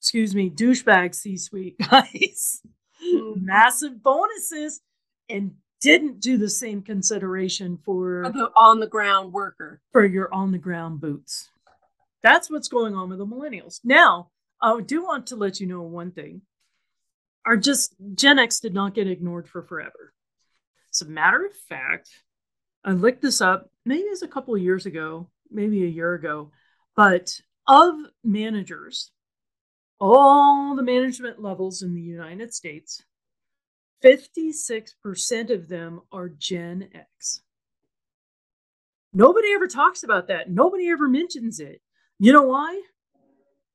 [0.00, 2.62] excuse me, douchebag C suite guys
[3.04, 3.44] mm-hmm.
[3.44, 4.80] massive bonuses
[5.28, 10.52] and didn't do the same consideration for the on the ground worker for your on
[10.52, 11.50] the ground boots.
[12.22, 13.80] That's what's going on with the millennials.
[13.82, 14.30] Now,
[14.60, 16.42] I do want to let you know one thing.
[17.44, 20.12] Our just Gen X did not get ignored for forever.
[20.92, 22.10] As a matter of fact,
[22.84, 26.50] I looked this up, maybe it's a couple of years ago, maybe a year ago,
[26.96, 29.10] but of managers,
[30.00, 33.02] all the management levels in the United States,
[34.04, 37.42] 56% of them are Gen X.
[39.14, 40.50] Nobody ever talks about that.
[40.50, 41.80] Nobody ever mentions it.
[42.18, 42.82] You know why?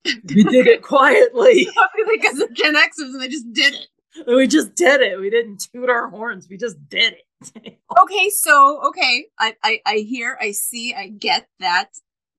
[0.05, 1.67] We did it quietly.
[2.11, 3.87] because they're Gen Xers and they just did it.
[4.27, 5.19] We just did it.
[5.19, 6.47] We didn't toot our horns.
[6.49, 7.77] We just did it.
[8.01, 11.89] okay, so okay, I, I I hear, I see, I get that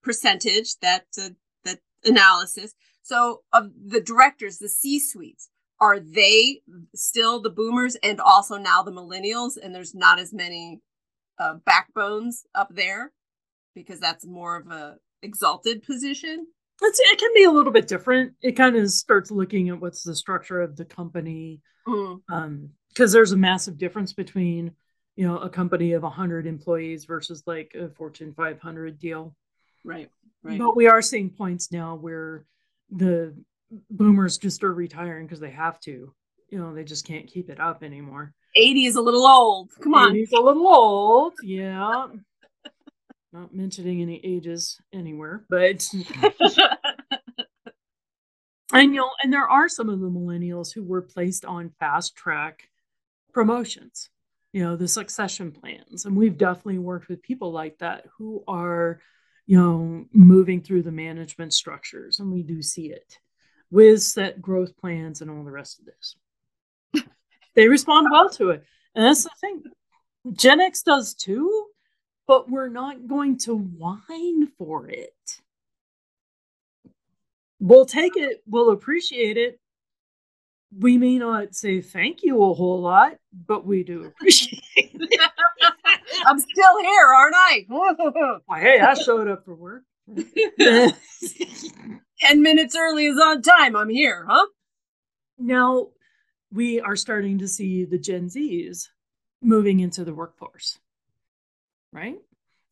[0.03, 1.31] percentage, that uh,
[1.64, 2.74] that analysis.
[3.03, 5.51] So of the directors, the C suites,
[5.81, 6.62] are they
[6.95, 10.81] still the boomers and also now the millennials and there's not as many
[11.39, 13.12] uh, backbones up there
[13.74, 16.47] because that's more of a exalted position
[16.81, 20.03] it's, it can be a little bit different it kind of starts looking at what's
[20.03, 22.20] the structure of the company mm.
[22.31, 24.72] um because there's a massive difference between
[25.16, 29.35] you know a company of 100 employees versus like a fortune 500 deal
[29.85, 30.11] right
[30.43, 32.45] right but we are seeing points now where
[32.91, 33.35] the
[33.91, 36.12] boomers just are retiring because they have to.
[36.51, 38.33] You know, they just can't keep it up anymore.
[38.57, 39.70] 80 is a little old.
[39.83, 40.12] Come on.
[40.12, 41.35] 80 is a little old.
[41.43, 42.07] Yeah.
[43.33, 45.87] Not mentioning any ages anywhere, but
[48.72, 52.16] and you know, and there are some of the millennials who were placed on fast
[52.16, 52.68] track
[53.33, 54.09] promotions,
[54.53, 56.07] you know, the succession plans.
[56.07, 59.01] And we've definitely worked with people like that who are,
[59.47, 63.18] you know, moving through the management structures, and we do see it
[63.70, 67.07] with set growth plans and all the rest of this.
[67.55, 68.64] they respond well to it.
[68.95, 69.62] And that's the thing.
[70.33, 71.68] Gen X does too,
[72.29, 75.14] but we're not going to whine for it.
[77.59, 79.59] We'll take it, we'll appreciate it.
[80.79, 83.16] We may not say thank you a whole lot,
[83.47, 85.20] but we do appreciate it.
[86.26, 87.66] I'm still here, aren't I?
[87.68, 89.83] well, hey, I showed up for work.
[90.61, 90.93] 10
[92.43, 93.74] minutes early is on time.
[93.74, 94.47] I'm here, huh?
[95.39, 95.89] Now
[96.53, 98.89] we are starting to see the Gen Zs
[99.43, 100.79] moving into the workforce,
[101.93, 102.16] right?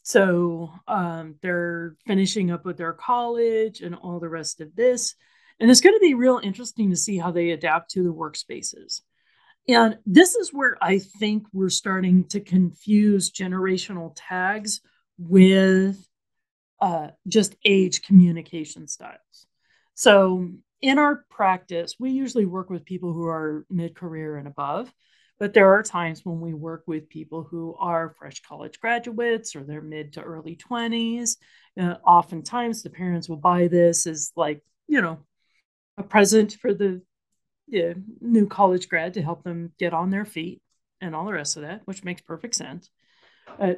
[0.02, 5.14] So um, they're finishing up with their college and all the rest of this.
[5.58, 9.00] And it's going to be real interesting to see how they adapt to the workspaces.
[9.68, 14.80] And this is where I think we're starting to confuse generational tags
[15.18, 16.06] with
[16.80, 19.46] uh, just age communication styles.
[19.94, 20.50] So,
[20.82, 24.92] in our practice, we usually work with people who are mid career and above,
[25.38, 29.64] but there are times when we work with people who are fresh college graduates or
[29.64, 31.36] they're mid to early 20s.
[31.78, 35.18] Uh, oftentimes, the parents will buy this as like, you know,
[35.98, 37.02] a present for the
[37.68, 40.62] yeah, new college grad to help them get on their feet
[41.00, 42.90] and all the rest of that, which makes perfect sense.
[43.60, 43.74] Uh,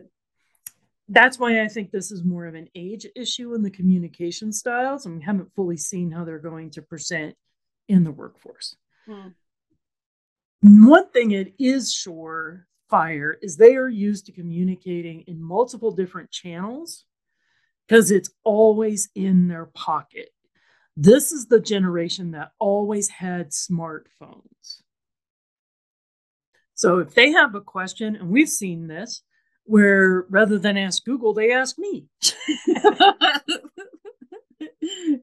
[1.08, 5.06] that's why I think this is more of an age issue in the communication styles,
[5.06, 7.34] and we haven't fully seen how they're going to present
[7.88, 8.76] in the workforce.
[9.06, 9.28] Hmm.
[10.60, 16.30] One thing it is sure fire is they are used to communicating in multiple different
[16.30, 17.04] channels
[17.86, 20.30] because it's always in their pocket.
[20.96, 24.82] This is the generation that always had smartphones.
[26.74, 29.22] So if they have a question, and we've seen this,
[29.64, 32.06] where rather than ask Google, they ask me.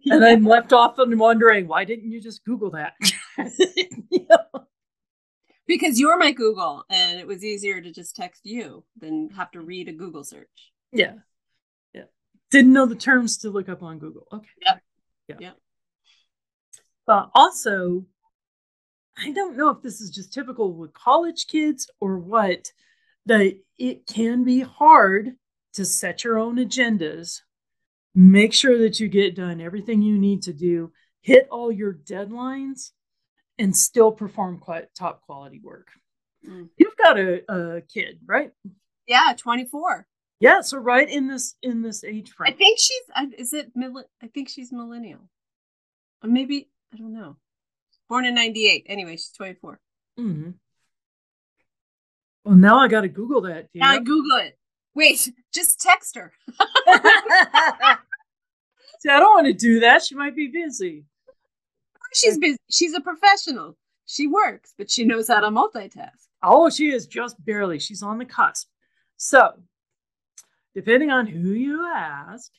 [0.05, 2.93] and I'm left off and wondering, why didn't you just Google that?
[5.67, 9.61] Because you're my Google, and it was easier to just text you than have to
[9.61, 10.71] read a Google search.
[10.91, 11.13] Yeah.
[11.93, 12.03] Yeah.
[12.51, 14.27] Didn't know the terms to look up on Google.
[14.31, 14.47] Okay.
[14.61, 14.81] Yep.
[15.27, 15.35] Yeah.
[15.39, 15.51] Yeah.
[17.07, 18.05] But also,
[19.17, 22.71] I don't know if this is just typical with college kids or what,
[23.25, 25.31] that it can be hard
[25.73, 27.41] to set your own agendas,
[28.13, 30.91] make sure that you get done everything you need to do,
[31.21, 32.91] hit all your deadlines,
[33.57, 35.87] and still perform quite top quality work.
[36.47, 36.69] Mm.
[36.77, 38.51] You've got a, a kid, right?
[39.07, 40.05] Yeah, 24.
[40.39, 42.51] Yeah, so right in this in this age frame.
[42.53, 43.71] I think she's, I- is it,
[44.21, 45.29] I think she's millennial.
[46.23, 47.37] Or maybe, I don't know.
[48.09, 48.85] Born in 98.
[48.87, 49.79] Anyway, she's 24.
[50.19, 50.53] Mhm.
[52.43, 53.69] Well, now I got to Google that.
[53.73, 54.57] Now I Google it.
[54.93, 56.31] Wait, just text her.
[58.99, 60.03] See, I don't want to do that.
[60.03, 61.05] She might be busy.
[62.15, 62.57] She's busy.
[62.69, 63.77] She's a professional.
[64.05, 66.27] She works, but she knows how to multitask.
[66.43, 67.79] Oh, she is just barely.
[67.79, 68.67] She's on the cusp.
[69.17, 69.53] So,
[70.75, 72.51] depending on who you ask,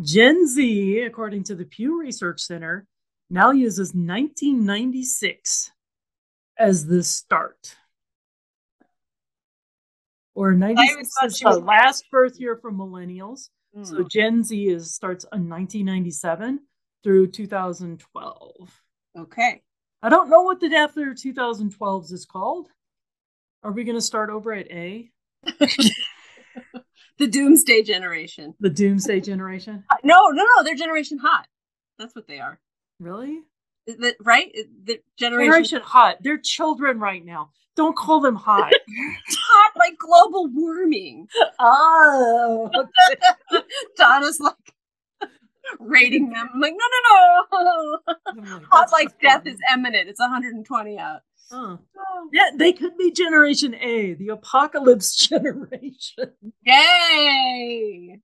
[0.00, 2.86] Gen Z, according to the Pew Research Center,
[3.30, 5.72] now uses 1996
[6.58, 7.76] as the start.
[10.34, 13.48] Or 96 thought is the last birth year for millennials.
[13.82, 16.60] So Mm, Gen Z is starts in 1997
[17.02, 18.82] through 2012.
[19.18, 19.62] okay.
[20.04, 22.68] I don't know what the after 2012s is called.
[23.62, 25.10] Are we going to start over at A,
[27.18, 28.54] The doomsday generation.
[28.58, 29.84] the Doomsday Generation?
[30.04, 30.64] No, no, no.
[30.64, 31.46] They're generation hot.
[31.98, 32.58] That's what they are.
[32.98, 33.40] Really?
[33.86, 34.52] That right?
[34.84, 36.16] The generation, Generation Hot.
[36.20, 37.50] They're children right now.
[37.76, 38.72] Don't call them hot.
[39.28, 41.28] hot like global warming.
[41.60, 42.70] oh,
[43.96, 44.54] Donna's like
[45.78, 46.48] rating them.
[46.54, 47.98] I'm like, no, no, no.
[48.26, 50.08] I'm like, Hot like death is imminent.
[50.08, 51.20] It's 120 out.
[51.50, 51.76] Huh.
[52.32, 56.32] Yeah, they could be Generation A, the apocalypse generation.
[56.62, 58.20] Yay!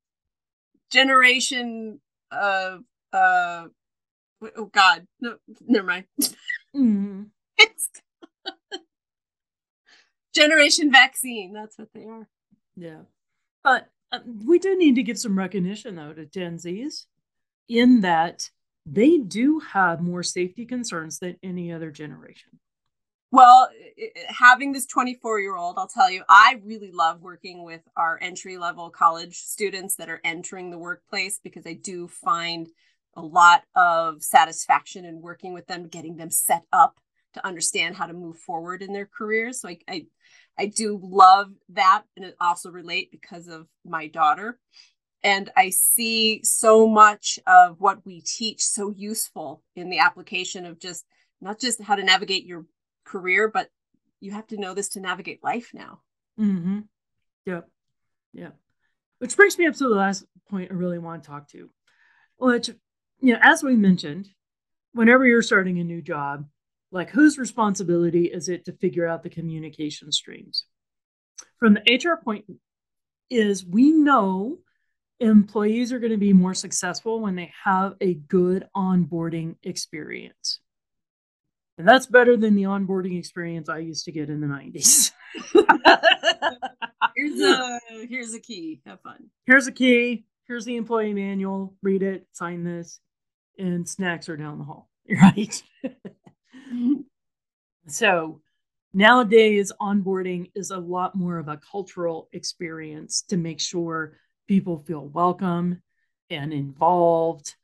[0.91, 2.81] Generation of
[3.13, 3.67] uh
[4.57, 5.07] oh god.
[5.21, 5.37] No
[5.67, 6.05] never mind.
[6.75, 7.27] Mhm.
[7.61, 7.91] It's
[10.35, 11.53] Generation vaccine.
[11.53, 12.29] That's what they are.
[12.77, 13.01] Yeah.
[13.65, 17.07] But uh, we do need to give some recognition, though, to Gen Zs
[17.69, 18.51] in that
[18.87, 22.59] they do have more safety concerns than any other generation.
[23.31, 23.69] Well,
[24.29, 28.57] having this 24 year old, I'll tell you, I really love working with our entry
[28.57, 32.69] level college students that are entering the workplace because I do find
[33.15, 36.99] a lot of satisfaction in working with them, getting them set up
[37.35, 39.61] to understand how to move forward in their careers.
[39.61, 40.07] So I, I,
[40.59, 44.59] I do love that, and it also relate because of my daughter.
[45.23, 50.79] And I see so much of what we teach so useful in the application of
[50.79, 51.05] just
[51.41, 52.67] not just how to navigate your
[53.05, 53.69] career, but
[54.21, 56.01] you have to know this to navigate life now.
[56.39, 56.81] Mm-hmm.
[57.47, 57.69] Yep.
[58.35, 58.57] Yep.
[59.19, 61.71] Which brings me up to the last point I really want to talk to.
[62.37, 62.69] Which,
[63.21, 64.29] you know, as we mentioned,
[64.93, 66.47] whenever you're starting a new job,
[66.91, 70.65] like whose responsibility is it to figure out the communication streams?
[71.59, 72.45] From the HR point,
[73.31, 74.59] is we know
[75.21, 80.61] employees are going to be more successful when they have a good onboarding experience.
[81.77, 85.13] And that's better than the onboarding experience I used to get in the 90s.
[87.17, 88.81] Here's a here's a key.
[88.87, 89.29] Have fun.
[89.45, 90.25] here's a key.
[90.47, 91.75] Here's the employee manual.
[91.83, 93.01] Read it, sign this,
[93.59, 94.89] and snacks are down the hall.
[95.21, 95.63] Right.
[97.89, 98.41] so
[98.93, 104.19] nowadays, onboarding is a lot more of a cultural experience to make sure
[104.49, 105.83] people feel welcome
[106.31, 107.55] and involved.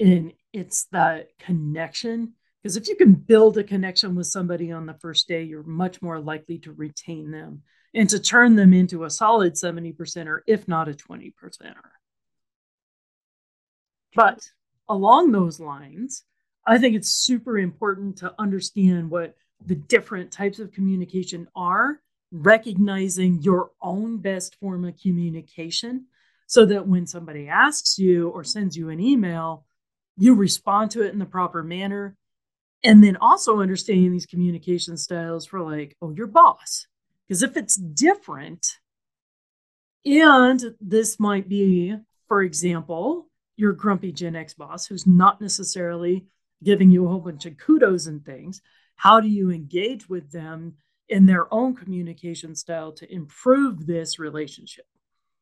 [0.00, 2.32] And it's that connection.
[2.62, 6.02] Because if you can build a connection with somebody on the first day, you're much
[6.02, 7.62] more likely to retain them
[7.94, 11.92] and to turn them into a solid 70%er, if not a 20%er.
[14.14, 14.40] But
[14.88, 16.24] along those lines,
[16.66, 22.00] I think it's super important to understand what the different types of communication are,
[22.32, 26.06] recognizing your own best form of communication
[26.50, 29.64] so that when somebody asks you or sends you an email,
[30.16, 32.16] you respond to it in the proper manner.
[32.82, 36.88] And then also understanding these communication styles for like, oh, your boss.
[37.28, 38.78] Because if it's different,
[40.04, 41.94] and this might be,
[42.26, 46.26] for example, your grumpy Gen X boss who's not necessarily
[46.64, 48.60] giving you a whole bunch of kudos and things.
[48.96, 50.74] How do you engage with them
[51.08, 54.86] in their own communication style to improve this relationship?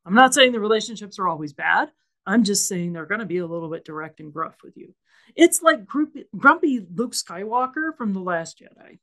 [0.08, 1.90] I'm not saying the relationships are always bad.
[2.26, 4.94] I'm just saying they're going to be a little bit direct and gruff with you.
[5.36, 8.98] It's like grumpy, grumpy Luke Skywalker from The Last Jedi.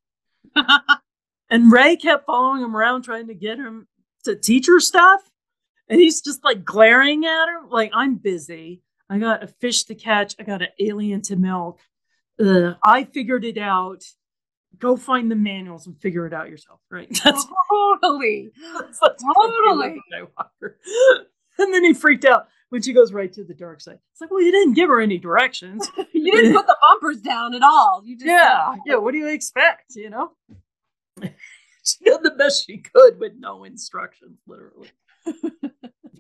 [1.50, 3.88] And Rey kept following him around trying to get him
[4.24, 5.22] to teach her stuff.
[5.88, 8.82] And he's just like glaring at her, like, I'm busy.
[9.10, 10.36] I got a fish to catch.
[10.40, 11.80] I got an alien to milk.
[12.44, 14.04] Uh, I figured it out.
[14.80, 17.08] Go find the manuals and figure it out yourself, right?
[17.24, 18.52] That's, totally.
[18.74, 19.00] that's
[19.36, 20.02] Totally.
[20.14, 20.76] Skywalker.
[21.58, 22.50] And then he freaked out.
[22.68, 23.98] when she goes right to the dark side.
[24.12, 25.90] It's like, well, you didn't give her any directions.
[26.12, 28.02] you didn't put the bumpers down at all.
[28.04, 28.96] You just yeah, yeah.
[28.96, 29.96] What do you expect?
[29.96, 30.32] You know,
[31.22, 34.90] she did the best she could with no instructions, literally.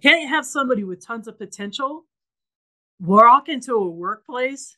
[0.01, 2.05] Can't you have somebody with tons of potential
[3.01, 4.77] walk into a workplace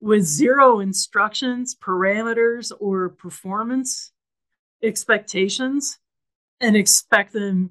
[0.00, 4.12] with zero instructions, parameters, or performance
[4.82, 5.98] expectations
[6.60, 7.70] and expect them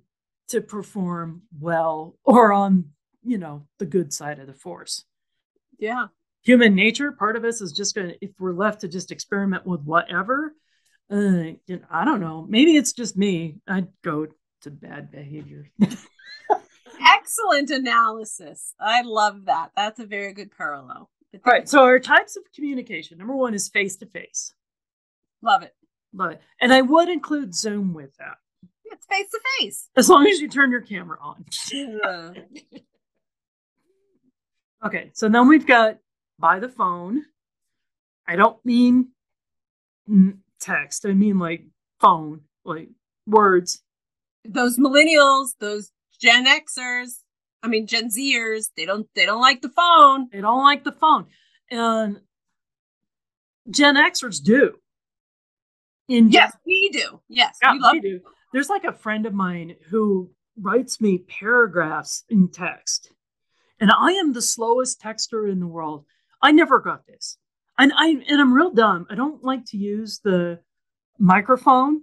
[0.50, 2.86] to perform well or on,
[3.24, 5.06] you know, the good side of the force.
[5.78, 6.08] Yeah.
[6.44, 9.66] Human nature, part of us is just going to, if we're left to just experiment
[9.66, 10.54] with whatever,
[11.12, 11.16] uh,
[11.66, 12.46] you know, I don't know.
[12.48, 13.58] Maybe it's just me.
[13.68, 14.28] I'd go
[14.62, 15.70] to bad behavior.
[17.00, 18.74] Excellent analysis.
[18.80, 19.72] I love that.
[19.76, 21.10] That's a very good parallel.
[21.46, 21.68] All right.
[21.68, 23.18] So our types of communication.
[23.18, 24.54] Number one is face to face.
[25.42, 25.76] Love it.
[26.14, 26.42] Love it.
[26.62, 28.38] And I would include Zoom with that.
[28.86, 29.90] It's face to face.
[29.98, 31.46] As long as you turn your camera on.
[34.86, 35.12] okay.
[35.14, 35.98] So then we've got
[36.40, 37.24] by the phone.
[38.28, 39.10] I don't mean
[40.60, 41.06] text.
[41.06, 41.66] I mean like
[42.00, 42.90] phone, like
[43.28, 43.82] words.
[44.44, 47.22] Those millennials, those Gen Xers,
[47.66, 50.30] I mean Gen Zers, they don't they don't like the phone.
[50.32, 51.26] They don't like the phone.
[51.72, 52.22] And
[53.70, 54.76] Gen Xers do.
[56.08, 57.22] In yes, we do.
[57.28, 58.20] Yes, yeah, we love we do.
[58.54, 60.30] There's like a friend of mine who
[60.62, 63.12] writes me paragraphs in text.
[63.80, 66.06] And I am the slowest texter in the world.
[66.42, 67.38] I never got this.
[67.78, 69.08] And I and I'm real dumb.
[69.10, 70.60] I don't like to use the
[71.18, 72.02] microphone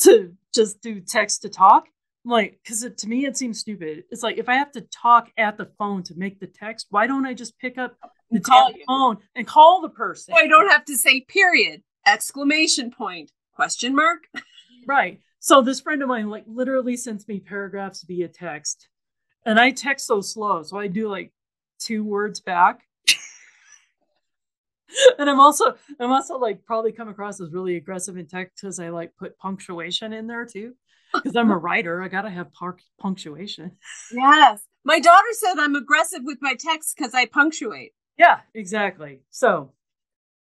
[0.00, 1.86] to just do text to talk.
[2.24, 4.04] Like, because to me it seems stupid.
[4.10, 7.06] It's like if I have to talk at the phone to make the text, why
[7.06, 7.96] don't I just pick up
[8.30, 8.40] the
[8.86, 10.34] phone and call the person?
[10.36, 14.20] I don't have to say period, exclamation point, question mark.
[14.86, 15.20] right.
[15.40, 18.88] So this friend of mine like literally sends me paragraphs via text.
[19.44, 20.62] And I text so slow.
[20.62, 21.32] So I do like
[21.80, 22.82] two words back.
[25.18, 28.78] and I'm also I'm also like probably come across as really aggressive in text because
[28.78, 30.74] I like put punctuation in there too.
[31.12, 32.48] Because I'm a writer, I gotta have
[32.98, 33.72] punctuation.
[34.10, 37.92] Yes, my daughter said I'm aggressive with my text because I punctuate.
[38.18, 39.20] Yeah, exactly.
[39.30, 39.72] So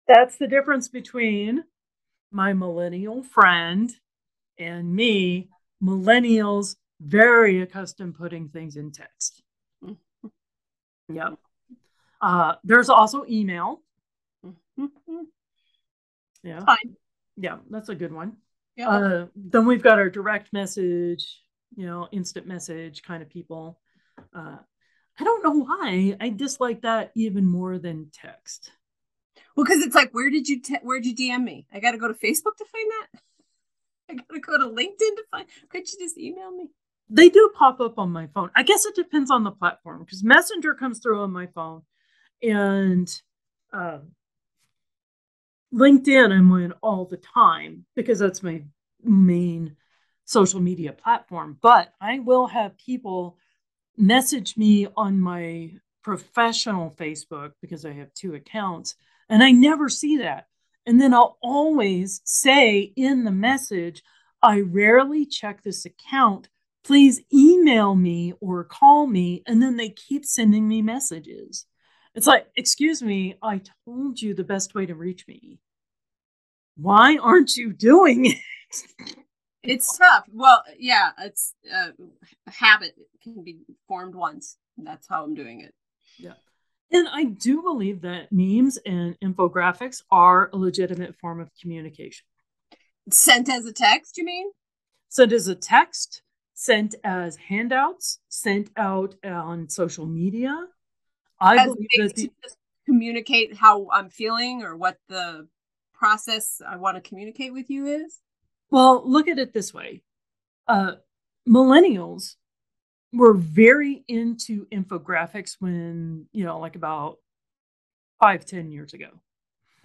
[0.07, 1.63] that's the difference between
[2.31, 3.91] my millennial friend
[4.57, 5.49] and me.
[5.83, 9.43] Millennials very accustomed putting things in text.
[9.83, 11.15] Mm-hmm.
[11.15, 11.37] Yep.
[12.21, 13.81] Uh, there's also email.
[14.45, 15.23] Mm-hmm.
[16.43, 16.63] Yeah.
[16.65, 16.95] Fine.
[17.37, 18.37] Yeah, that's a good one.
[18.75, 18.89] Yeah.
[18.89, 21.41] Uh, then we've got our direct message,
[21.75, 23.79] you know, instant message kind of people.
[24.33, 24.57] Uh,
[25.19, 28.71] I don't know why I dislike that even more than text.
[29.55, 31.65] Well, because it's like, where did you te- where did you DM me?
[31.73, 33.21] I got to go to Facebook to find that.
[34.09, 35.47] I got to go to LinkedIn to find.
[35.69, 36.69] Could you just email me?
[37.09, 38.49] They do pop up on my phone.
[38.55, 41.83] I guess it depends on the platform because Messenger comes through on my phone,
[42.41, 43.09] and
[43.71, 43.99] uh,
[45.75, 48.63] LinkedIn I'm in all the time because that's my
[49.03, 49.75] main
[50.23, 51.57] social media platform.
[51.61, 53.37] But I will have people
[53.97, 58.95] message me on my professional Facebook because I have two accounts,
[59.27, 60.47] and I never see that.
[60.85, 64.03] And then I'll always say in the message,
[64.41, 66.47] I rarely check this account.
[66.83, 69.41] Please email me or call me.
[69.47, 71.65] And then they keep sending me messages.
[72.13, 75.59] It's like, excuse me, I told you the best way to reach me.
[76.77, 78.37] Why aren't you doing it?
[79.63, 80.25] it's tough.
[80.31, 81.91] Well, yeah, it's uh,
[82.47, 84.57] a habit can be formed once.
[84.77, 85.73] That's how I'm doing it.
[86.17, 86.33] Yeah.
[86.91, 92.25] And I do believe that memes and infographics are a legitimate form of communication.
[93.09, 94.51] Sent as a text, you mean?
[95.09, 96.21] Sent as a text,
[96.53, 100.67] sent as handouts, sent out on social media.
[101.39, 102.31] I as believe that the,
[102.85, 105.47] communicate how I'm feeling or what the
[105.97, 108.19] process I want to communicate with you is?
[108.69, 110.03] Well, look at it this way.
[110.67, 110.93] Uh,
[111.47, 112.35] millennials
[113.13, 117.17] were very into infographics when, you know, like about
[118.19, 119.09] five, ten years ago.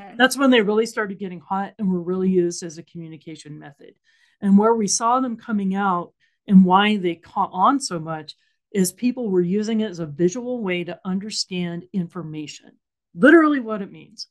[0.00, 0.14] Okay.
[0.16, 3.94] That's when they really started getting hot and were really used as a communication method.
[4.40, 6.12] And where we saw them coming out
[6.48, 8.34] and why they caught on so much
[8.72, 12.72] is people were using it as a visual way to understand information,
[13.14, 14.28] literally what it means.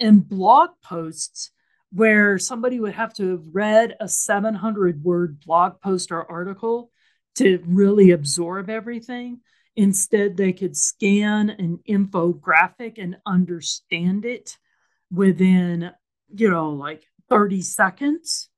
[0.00, 1.50] And blog posts
[1.92, 6.90] where somebody would have to have read a 700 word blog post or article
[7.36, 9.40] to really absorb everything.
[9.76, 14.56] Instead, they could scan an infographic and understand it
[15.10, 15.92] within,
[16.34, 18.48] you know, like 30 seconds.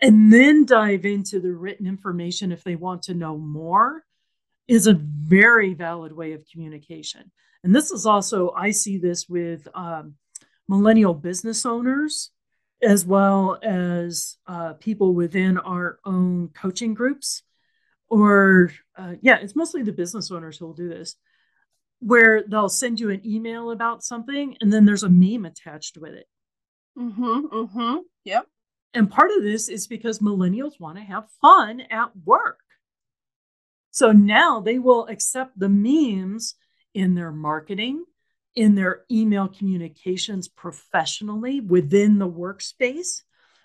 [0.00, 4.04] And then dive into the written information if they want to know more.
[4.68, 7.30] is a very valid way of communication.
[7.64, 10.14] And this is also, I see this with um,
[10.68, 12.30] millennial business owners
[12.82, 17.42] as well as uh, people within our own coaching groups.
[18.08, 21.16] Or, uh, yeah, it's mostly the business owners who will do this,
[22.00, 26.14] where they'll send you an email about something and then there's a meme attached with
[26.14, 26.26] it.
[26.98, 27.46] Mm-hmm.
[27.46, 27.96] Mm-hmm.
[28.24, 28.46] Yep.
[28.94, 32.58] And part of this is because millennials want to have fun at work.
[33.92, 36.56] So now they will accept the memes
[36.94, 38.04] in their marketing,
[38.54, 43.22] in their email communications professionally within the workspace.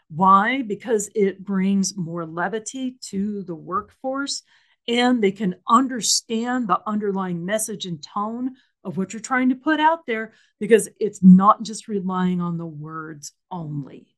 [0.10, 0.62] Why?
[0.62, 4.44] Because it brings more levity to the workforce
[4.88, 9.80] and they can understand the underlying message and tone of what you're trying to put
[9.80, 14.16] out there because it's not just relying on the words only.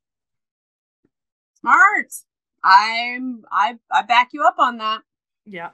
[1.60, 2.14] Smart.
[2.64, 5.02] I'm I I back you up on that.
[5.46, 5.70] Yeah.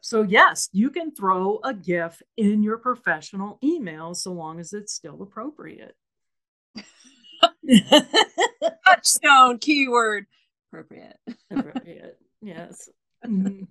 [0.00, 4.92] So yes, you can throw a GIF in your professional email so long as it's
[4.92, 5.96] still appropriate.
[8.86, 10.26] Touchstone keyword
[10.68, 11.16] appropriate.
[11.50, 12.18] appropriate.
[12.40, 12.88] Yes.
[13.24, 13.64] Mm-hmm.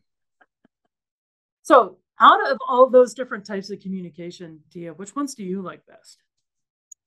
[1.63, 5.85] So out of all those different types of communication, Dia, which ones do you like
[5.85, 6.21] best?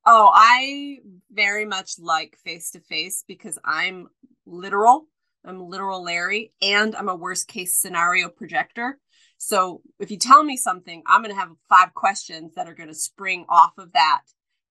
[0.06, 0.98] Oh, I
[1.32, 4.08] very much like face to face because I'm
[4.44, 5.06] literal.
[5.44, 8.98] I'm literal Larry and I'm a worst case scenario projector.
[9.38, 12.88] So if you tell me something, I'm going to have five questions that are going
[12.88, 14.22] to spring off of that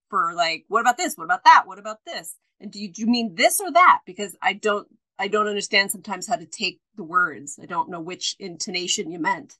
[0.09, 1.15] for like, what about this?
[1.15, 1.63] What about that?
[1.65, 2.35] What about this?
[2.59, 3.99] And do you, do you mean this or that?
[4.05, 4.87] Because I don't,
[5.19, 7.59] I don't understand sometimes how to take the words.
[7.61, 9.57] I don't know which intonation you meant.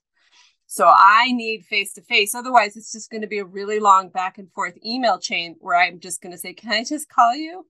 [0.66, 2.34] So I need face to face.
[2.34, 5.76] Otherwise, it's just going to be a really long back and forth email chain where
[5.76, 7.66] I'm just going to say, "Can I just call you?"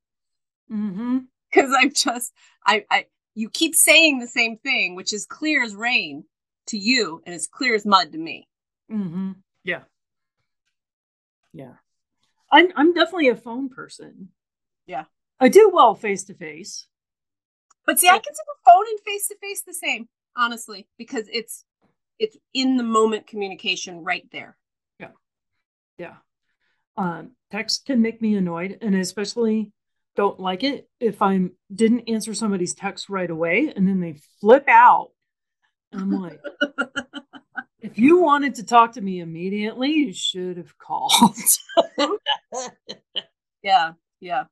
[0.72, 1.18] Mm-hmm.
[1.50, 2.32] Because I'm just,
[2.66, 3.04] I, I,
[3.34, 6.24] you keep saying the same thing, which is clear as rain
[6.68, 8.48] to you, and it's clear as mud to me.
[8.90, 9.32] Mm-hmm.
[9.64, 9.82] Yeah.
[11.52, 11.74] Yeah.
[12.50, 14.28] I'm, I'm definitely a phone person.
[14.86, 15.04] Yeah.
[15.40, 16.86] I do well face to face.
[17.86, 21.64] But see, I consider phone and face to face the same, honestly, because it's
[22.18, 24.56] it's in the moment communication right there.
[24.98, 25.10] Yeah.
[25.98, 26.14] Yeah.
[26.96, 29.72] Um, text can make me annoyed and especially
[30.16, 31.40] don't like it if I
[31.74, 35.10] didn't answer somebody's text right away and then they flip out.
[35.92, 36.40] I'm like,
[37.80, 41.36] if you wanted to talk to me immediately, you should have called.
[43.62, 44.44] yeah, yeah,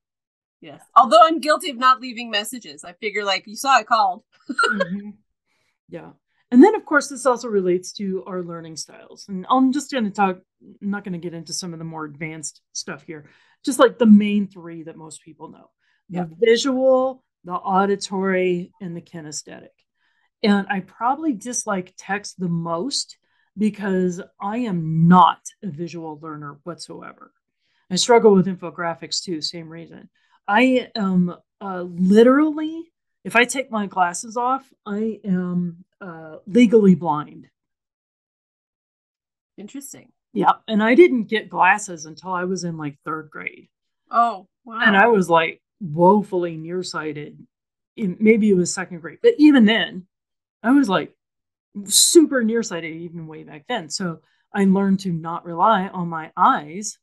[0.61, 0.81] yes.
[0.97, 4.23] Although I'm guilty of not leaving messages, I figure like you saw I called.
[4.51, 5.11] mm-hmm.
[5.89, 6.11] Yeah.
[6.51, 9.25] And then, of course, this also relates to our learning styles.
[9.27, 10.39] And I'm just going to talk,
[10.83, 13.31] I'm not going to get into some of the more advanced stuff here,
[13.65, 15.71] just like the main three that most people know
[16.11, 19.69] the visual, the auditory, and the kinesthetic.
[20.43, 23.17] And I probably dislike text the most
[23.57, 27.33] because I am not a visual learner whatsoever.
[27.91, 30.11] I struggle with infographics too, same reason.
[30.47, 32.93] I am uh, literally
[33.25, 37.49] if I take my glasses off, I am uh, legally blind.
[39.57, 40.11] Interesting.
[40.33, 40.53] Yeah.
[40.68, 43.68] And I didn't get glasses until I was in like third grade.
[44.11, 44.80] Oh, wow.
[44.83, 47.39] And I was like woefully nearsighted.
[47.97, 49.18] In, maybe it was second grade.
[49.22, 50.07] But even then,
[50.62, 51.14] I was like
[51.85, 53.91] super nearsighted, even way back then.
[53.91, 54.20] So
[54.55, 56.99] I learned to not rely on my eyes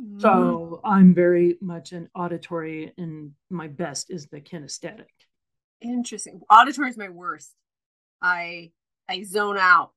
[0.00, 0.20] Mm-hmm.
[0.20, 5.06] So I'm very much an auditory, and my best is the kinesthetic.
[5.80, 6.40] Interesting.
[6.50, 7.52] Auditory is my worst.
[8.20, 8.70] I
[9.08, 9.92] I zone out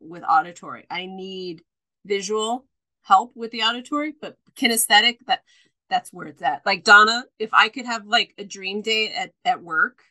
[0.00, 0.86] with auditory.
[0.90, 1.62] I need
[2.04, 2.66] visual
[3.02, 5.42] help with the auditory, but kinesthetic that
[5.88, 6.62] that's where it's at.
[6.66, 10.02] Like Donna, if I could have like a dream day at at work,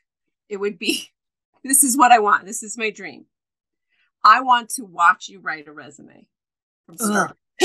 [0.50, 1.10] it would be
[1.64, 2.46] this is what I want.
[2.46, 3.26] This is my dream.
[4.24, 6.28] I want to watch you write a resume
[6.86, 7.38] from start.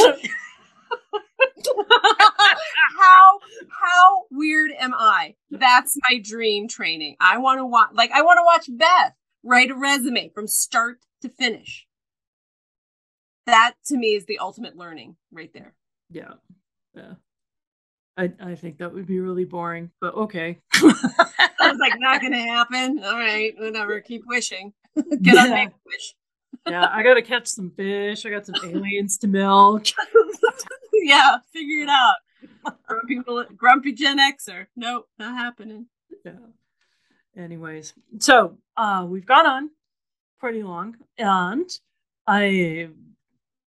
[2.99, 3.39] how
[3.81, 5.37] how weird am I?
[5.51, 7.17] That's my dream training.
[7.21, 10.99] I want to watch like I want to watch Beth write a resume from start
[11.23, 11.87] to finish.
[13.51, 15.75] That to me is the ultimate learning right there.
[16.09, 16.35] Yeah.
[16.95, 17.15] Yeah.
[18.17, 20.61] I, I think that would be really boring, but okay.
[20.75, 23.03] I was like, not gonna happen.
[23.03, 24.01] All right, whatever.
[24.01, 24.73] Keep wishing.
[24.95, 25.43] Get yeah.
[25.43, 26.15] on make wish.
[26.69, 28.27] yeah, I gotta catch some fish.
[28.27, 29.87] I got some aliens to milk.
[30.93, 32.17] yeah, figure it out.
[32.87, 33.21] grumpy,
[33.57, 34.67] grumpy Gen Xer.
[34.77, 35.87] Nope, not happening.
[36.25, 36.33] Yeah.
[37.37, 39.71] Anyways, so uh, we've gone on
[40.39, 41.71] pretty long, and
[42.27, 42.91] I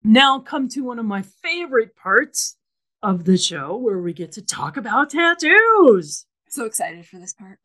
[0.05, 2.57] now come to one of my favorite parts
[3.03, 6.27] of the show where we get to talk about tattoos.
[6.49, 7.59] So excited for this part.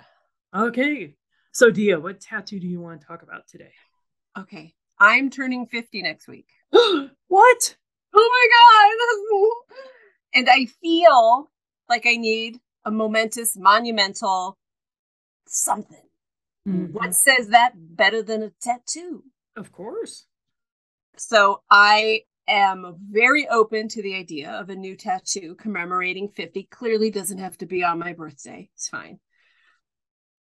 [0.56, 1.16] Okay.
[1.52, 3.72] So, Dia, what tattoo do you want to talk about today?
[4.38, 4.74] Okay.
[5.00, 6.48] I'm turning 50 next week.
[6.72, 7.76] what?
[8.16, 8.48] Oh my
[9.50, 9.78] God.
[10.34, 11.50] and I feel
[11.90, 14.58] like I need a momentous, monumental
[15.48, 16.04] something.
[16.68, 16.92] Mhm.
[16.92, 19.24] What says that better than a tattoo?
[19.56, 20.26] Of course.
[21.20, 26.64] So I am very open to the idea of a new tattoo commemorating 50.
[26.72, 28.70] Clearly doesn't have to be on my birthday.
[28.74, 29.20] It's fine.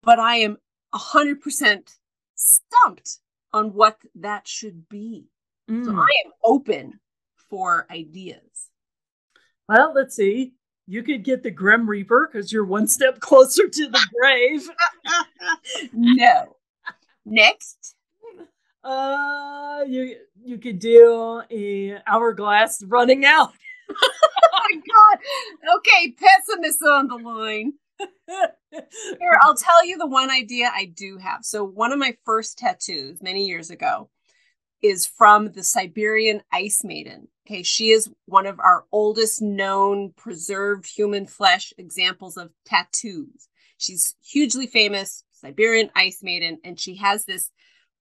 [0.03, 0.57] But I am
[0.93, 1.89] 100%
[2.35, 3.19] stumped
[3.53, 5.27] on what that should be.
[5.67, 5.99] So Mm.
[5.99, 6.99] I am open
[7.49, 8.69] for ideas.
[9.67, 10.53] Well, let's see.
[10.85, 14.69] You could get the Grim Reaper because you're one step closer to the grave.
[15.93, 16.55] no.
[17.25, 17.94] Next.
[18.85, 23.53] Uh, you you could do a hourglass running out.
[24.57, 25.77] Oh my God.
[25.77, 27.73] Okay, pessimist on the line.
[28.71, 31.45] Here, I'll tell you the one idea I do have.
[31.45, 34.09] So, one of my first tattoos many years ago
[34.81, 37.27] is from the Siberian Ice Maiden.
[37.45, 43.47] Okay, she is one of our oldest known preserved human flesh examples of tattoos.
[43.77, 47.51] She's hugely famous, Siberian Ice Maiden, and she has this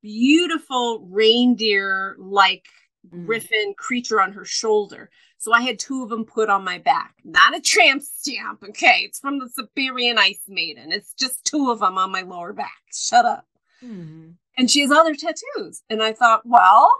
[0.05, 2.67] beautiful reindeer like
[3.13, 3.27] Mm.
[3.27, 5.11] griffin creature on her shoulder.
[5.37, 7.15] So I had two of them put on my back.
[7.23, 9.03] Not a tramp stamp, okay?
[9.05, 10.91] It's from the Siberian Ice Maiden.
[10.91, 12.81] It's just two of them on my lower back.
[12.95, 13.47] Shut up.
[13.83, 14.37] Mhm.
[14.57, 15.83] And she has other tattoos.
[15.91, 16.91] And I thought, well,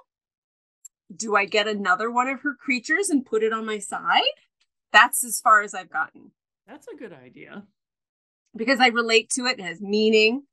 [1.15, 4.23] do I get another one of her creatures and put it on my side?
[4.93, 6.33] That's as far as I've gotten
[6.67, 7.67] That's a good idea.
[8.55, 9.59] because I relate to it.
[9.59, 10.47] It has meaning.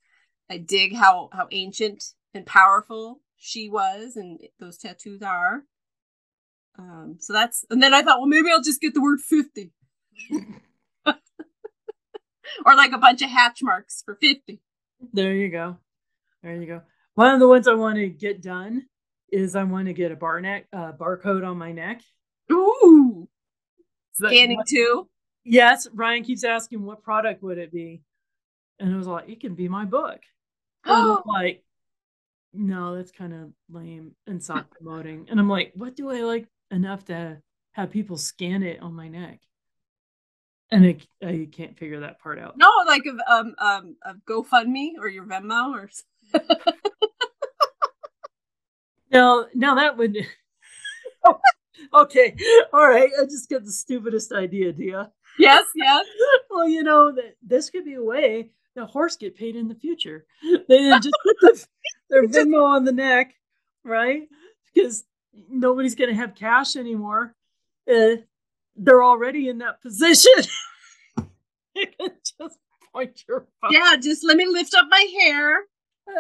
[0.50, 5.64] I dig how how ancient and powerful she was, and those tattoos are.
[6.78, 9.72] Um, so that's and then I thought, well, maybe I'll just get the word fifty,
[11.06, 14.62] or like a bunch of hatch marks for fifty.
[15.14, 15.78] There you go.
[16.44, 16.82] There you go.
[17.16, 18.86] One of the ones I want to get done
[19.32, 22.02] is I want to get a bar neck uh, barcode on my neck.
[22.52, 23.28] Ooh,
[24.14, 25.08] scanning what- too.
[25.44, 28.04] Yes, Ryan keeps asking what product would it be,
[28.80, 30.20] and I was like, it can be my book.
[30.86, 31.64] I'm like,
[32.54, 35.28] no, that's kind of lame and self promoting.
[35.30, 37.38] And I'm like, what do I like enough to
[37.74, 39.40] have people scan it on my neck?
[40.70, 42.58] And I, I can't figure that part out.
[42.58, 45.90] No, like of um um of GoFundMe or your Venmo or
[49.12, 50.18] No, no, that would.
[51.94, 52.36] okay,
[52.72, 53.10] all right.
[53.20, 55.12] I just got the stupidest idea, Dia.
[55.38, 56.06] yes, yes.
[56.50, 59.76] Well, you know that this could be a way the horse get paid in the
[59.76, 60.26] future.
[60.68, 61.66] They just put the,
[62.12, 63.34] their Venmo on the neck,
[63.84, 64.28] right?
[64.74, 65.04] Because
[65.50, 67.34] nobody's going to have cash anymore.
[67.92, 68.18] Uh,
[68.76, 70.32] they're already in that position.
[71.76, 72.60] you can just
[72.94, 73.72] point your phone.
[73.72, 75.62] Yeah, just let me lift up my hair.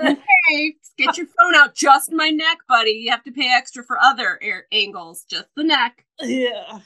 [0.03, 1.75] Okay, get your phone out.
[1.75, 2.91] Just my neck, buddy.
[2.91, 5.25] You have to pay extra for other air angles.
[5.29, 6.05] Just the neck.
[6.21, 6.79] yeah.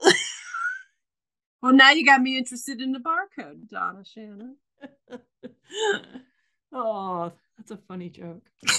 [1.62, 4.56] Well, now you got me interested in the barcode, Donna Shannon.
[6.72, 8.42] oh, that's a funny joke.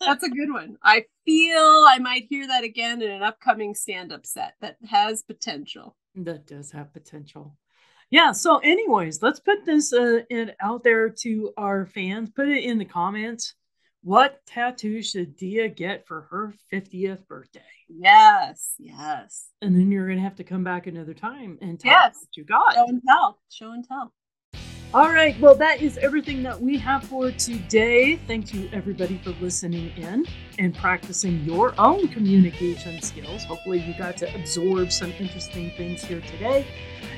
[0.00, 0.78] That's a good one.
[0.82, 5.96] I feel I might hear that again in an upcoming stand-up set that has potential.
[6.16, 7.56] That does have potential.
[8.10, 8.32] Yeah.
[8.32, 12.30] So, anyways, let's put this uh, in, out there to our fans.
[12.30, 13.54] Put it in the comments.
[14.02, 17.60] What tattoo should Dia get for her 50th birthday?
[17.88, 19.50] Yes, yes.
[19.62, 22.16] And then you're going to have to come back another time and tell Yes.
[22.16, 22.74] us what you got.
[22.74, 23.38] Show and tell.
[23.50, 24.12] Show and tell.
[24.94, 25.40] All right.
[25.40, 28.16] Well, that is everything that we have for today.
[28.26, 30.26] Thank you, everybody, for listening in
[30.58, 33.42] and practicing your own communication skills.
[33.44, 36.66] Hopefully, you got to absorb some interesting things here today.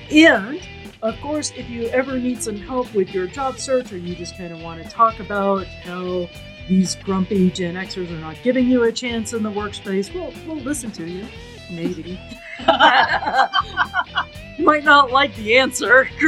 [0.08, 0.60] And
[1.02, 4.38] of course, if you ever need some help with your job search or you just
[4.38, 6.28] kind of want to talk about how
[6.68, 10.62] these grumpy Gen Xers are not giving you a chance in the workspace, we'll, we'll
[10.62, 11.26] listen to you.
[11.68, 12.20] Maybe.
[14.58, 16.08] you might not like the answer.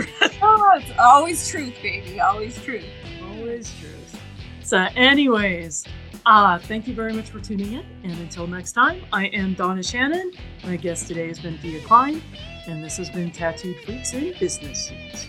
[0.42, 2.20] Oh, it's always truth, baby.
[2.20, 2.84] Always truth.
[3.22, 4.20] Always truth.
[4.62, 5.84] So, anyways,
[6.26, 7.86] uh, thank you very much for tuning in.
[8.04, 10.32] And until next time, I am Donna Shannon.
[10.64, 12.22] My guest today has been Dia Kline,
[12.66, 15.26] and this has been Tattooed Freaks in Business Suits.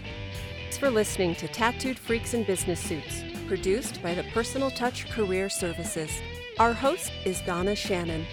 [0.60, 5.50] Thanks for listening to Tattooed Freaks in Business Suits, produced by the Personal Touch Career
[5.50, 6.12] Services.
[6.60, 8.26] Our host is Donna Shannon.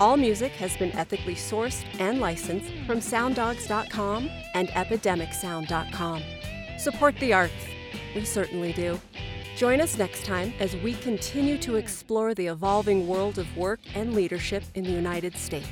[0.00, 6.22] All music has been ethically sourced and licensed from sounddogs.com and epidemicsound.com.
[6.78, 7.54] Support the arts.
[8.14, 9.00] We certainly do.
[9.56, 14.14] Join us next time as we continue to explore the evolving world of work and
[14.14, 15.68] leadership in the United States.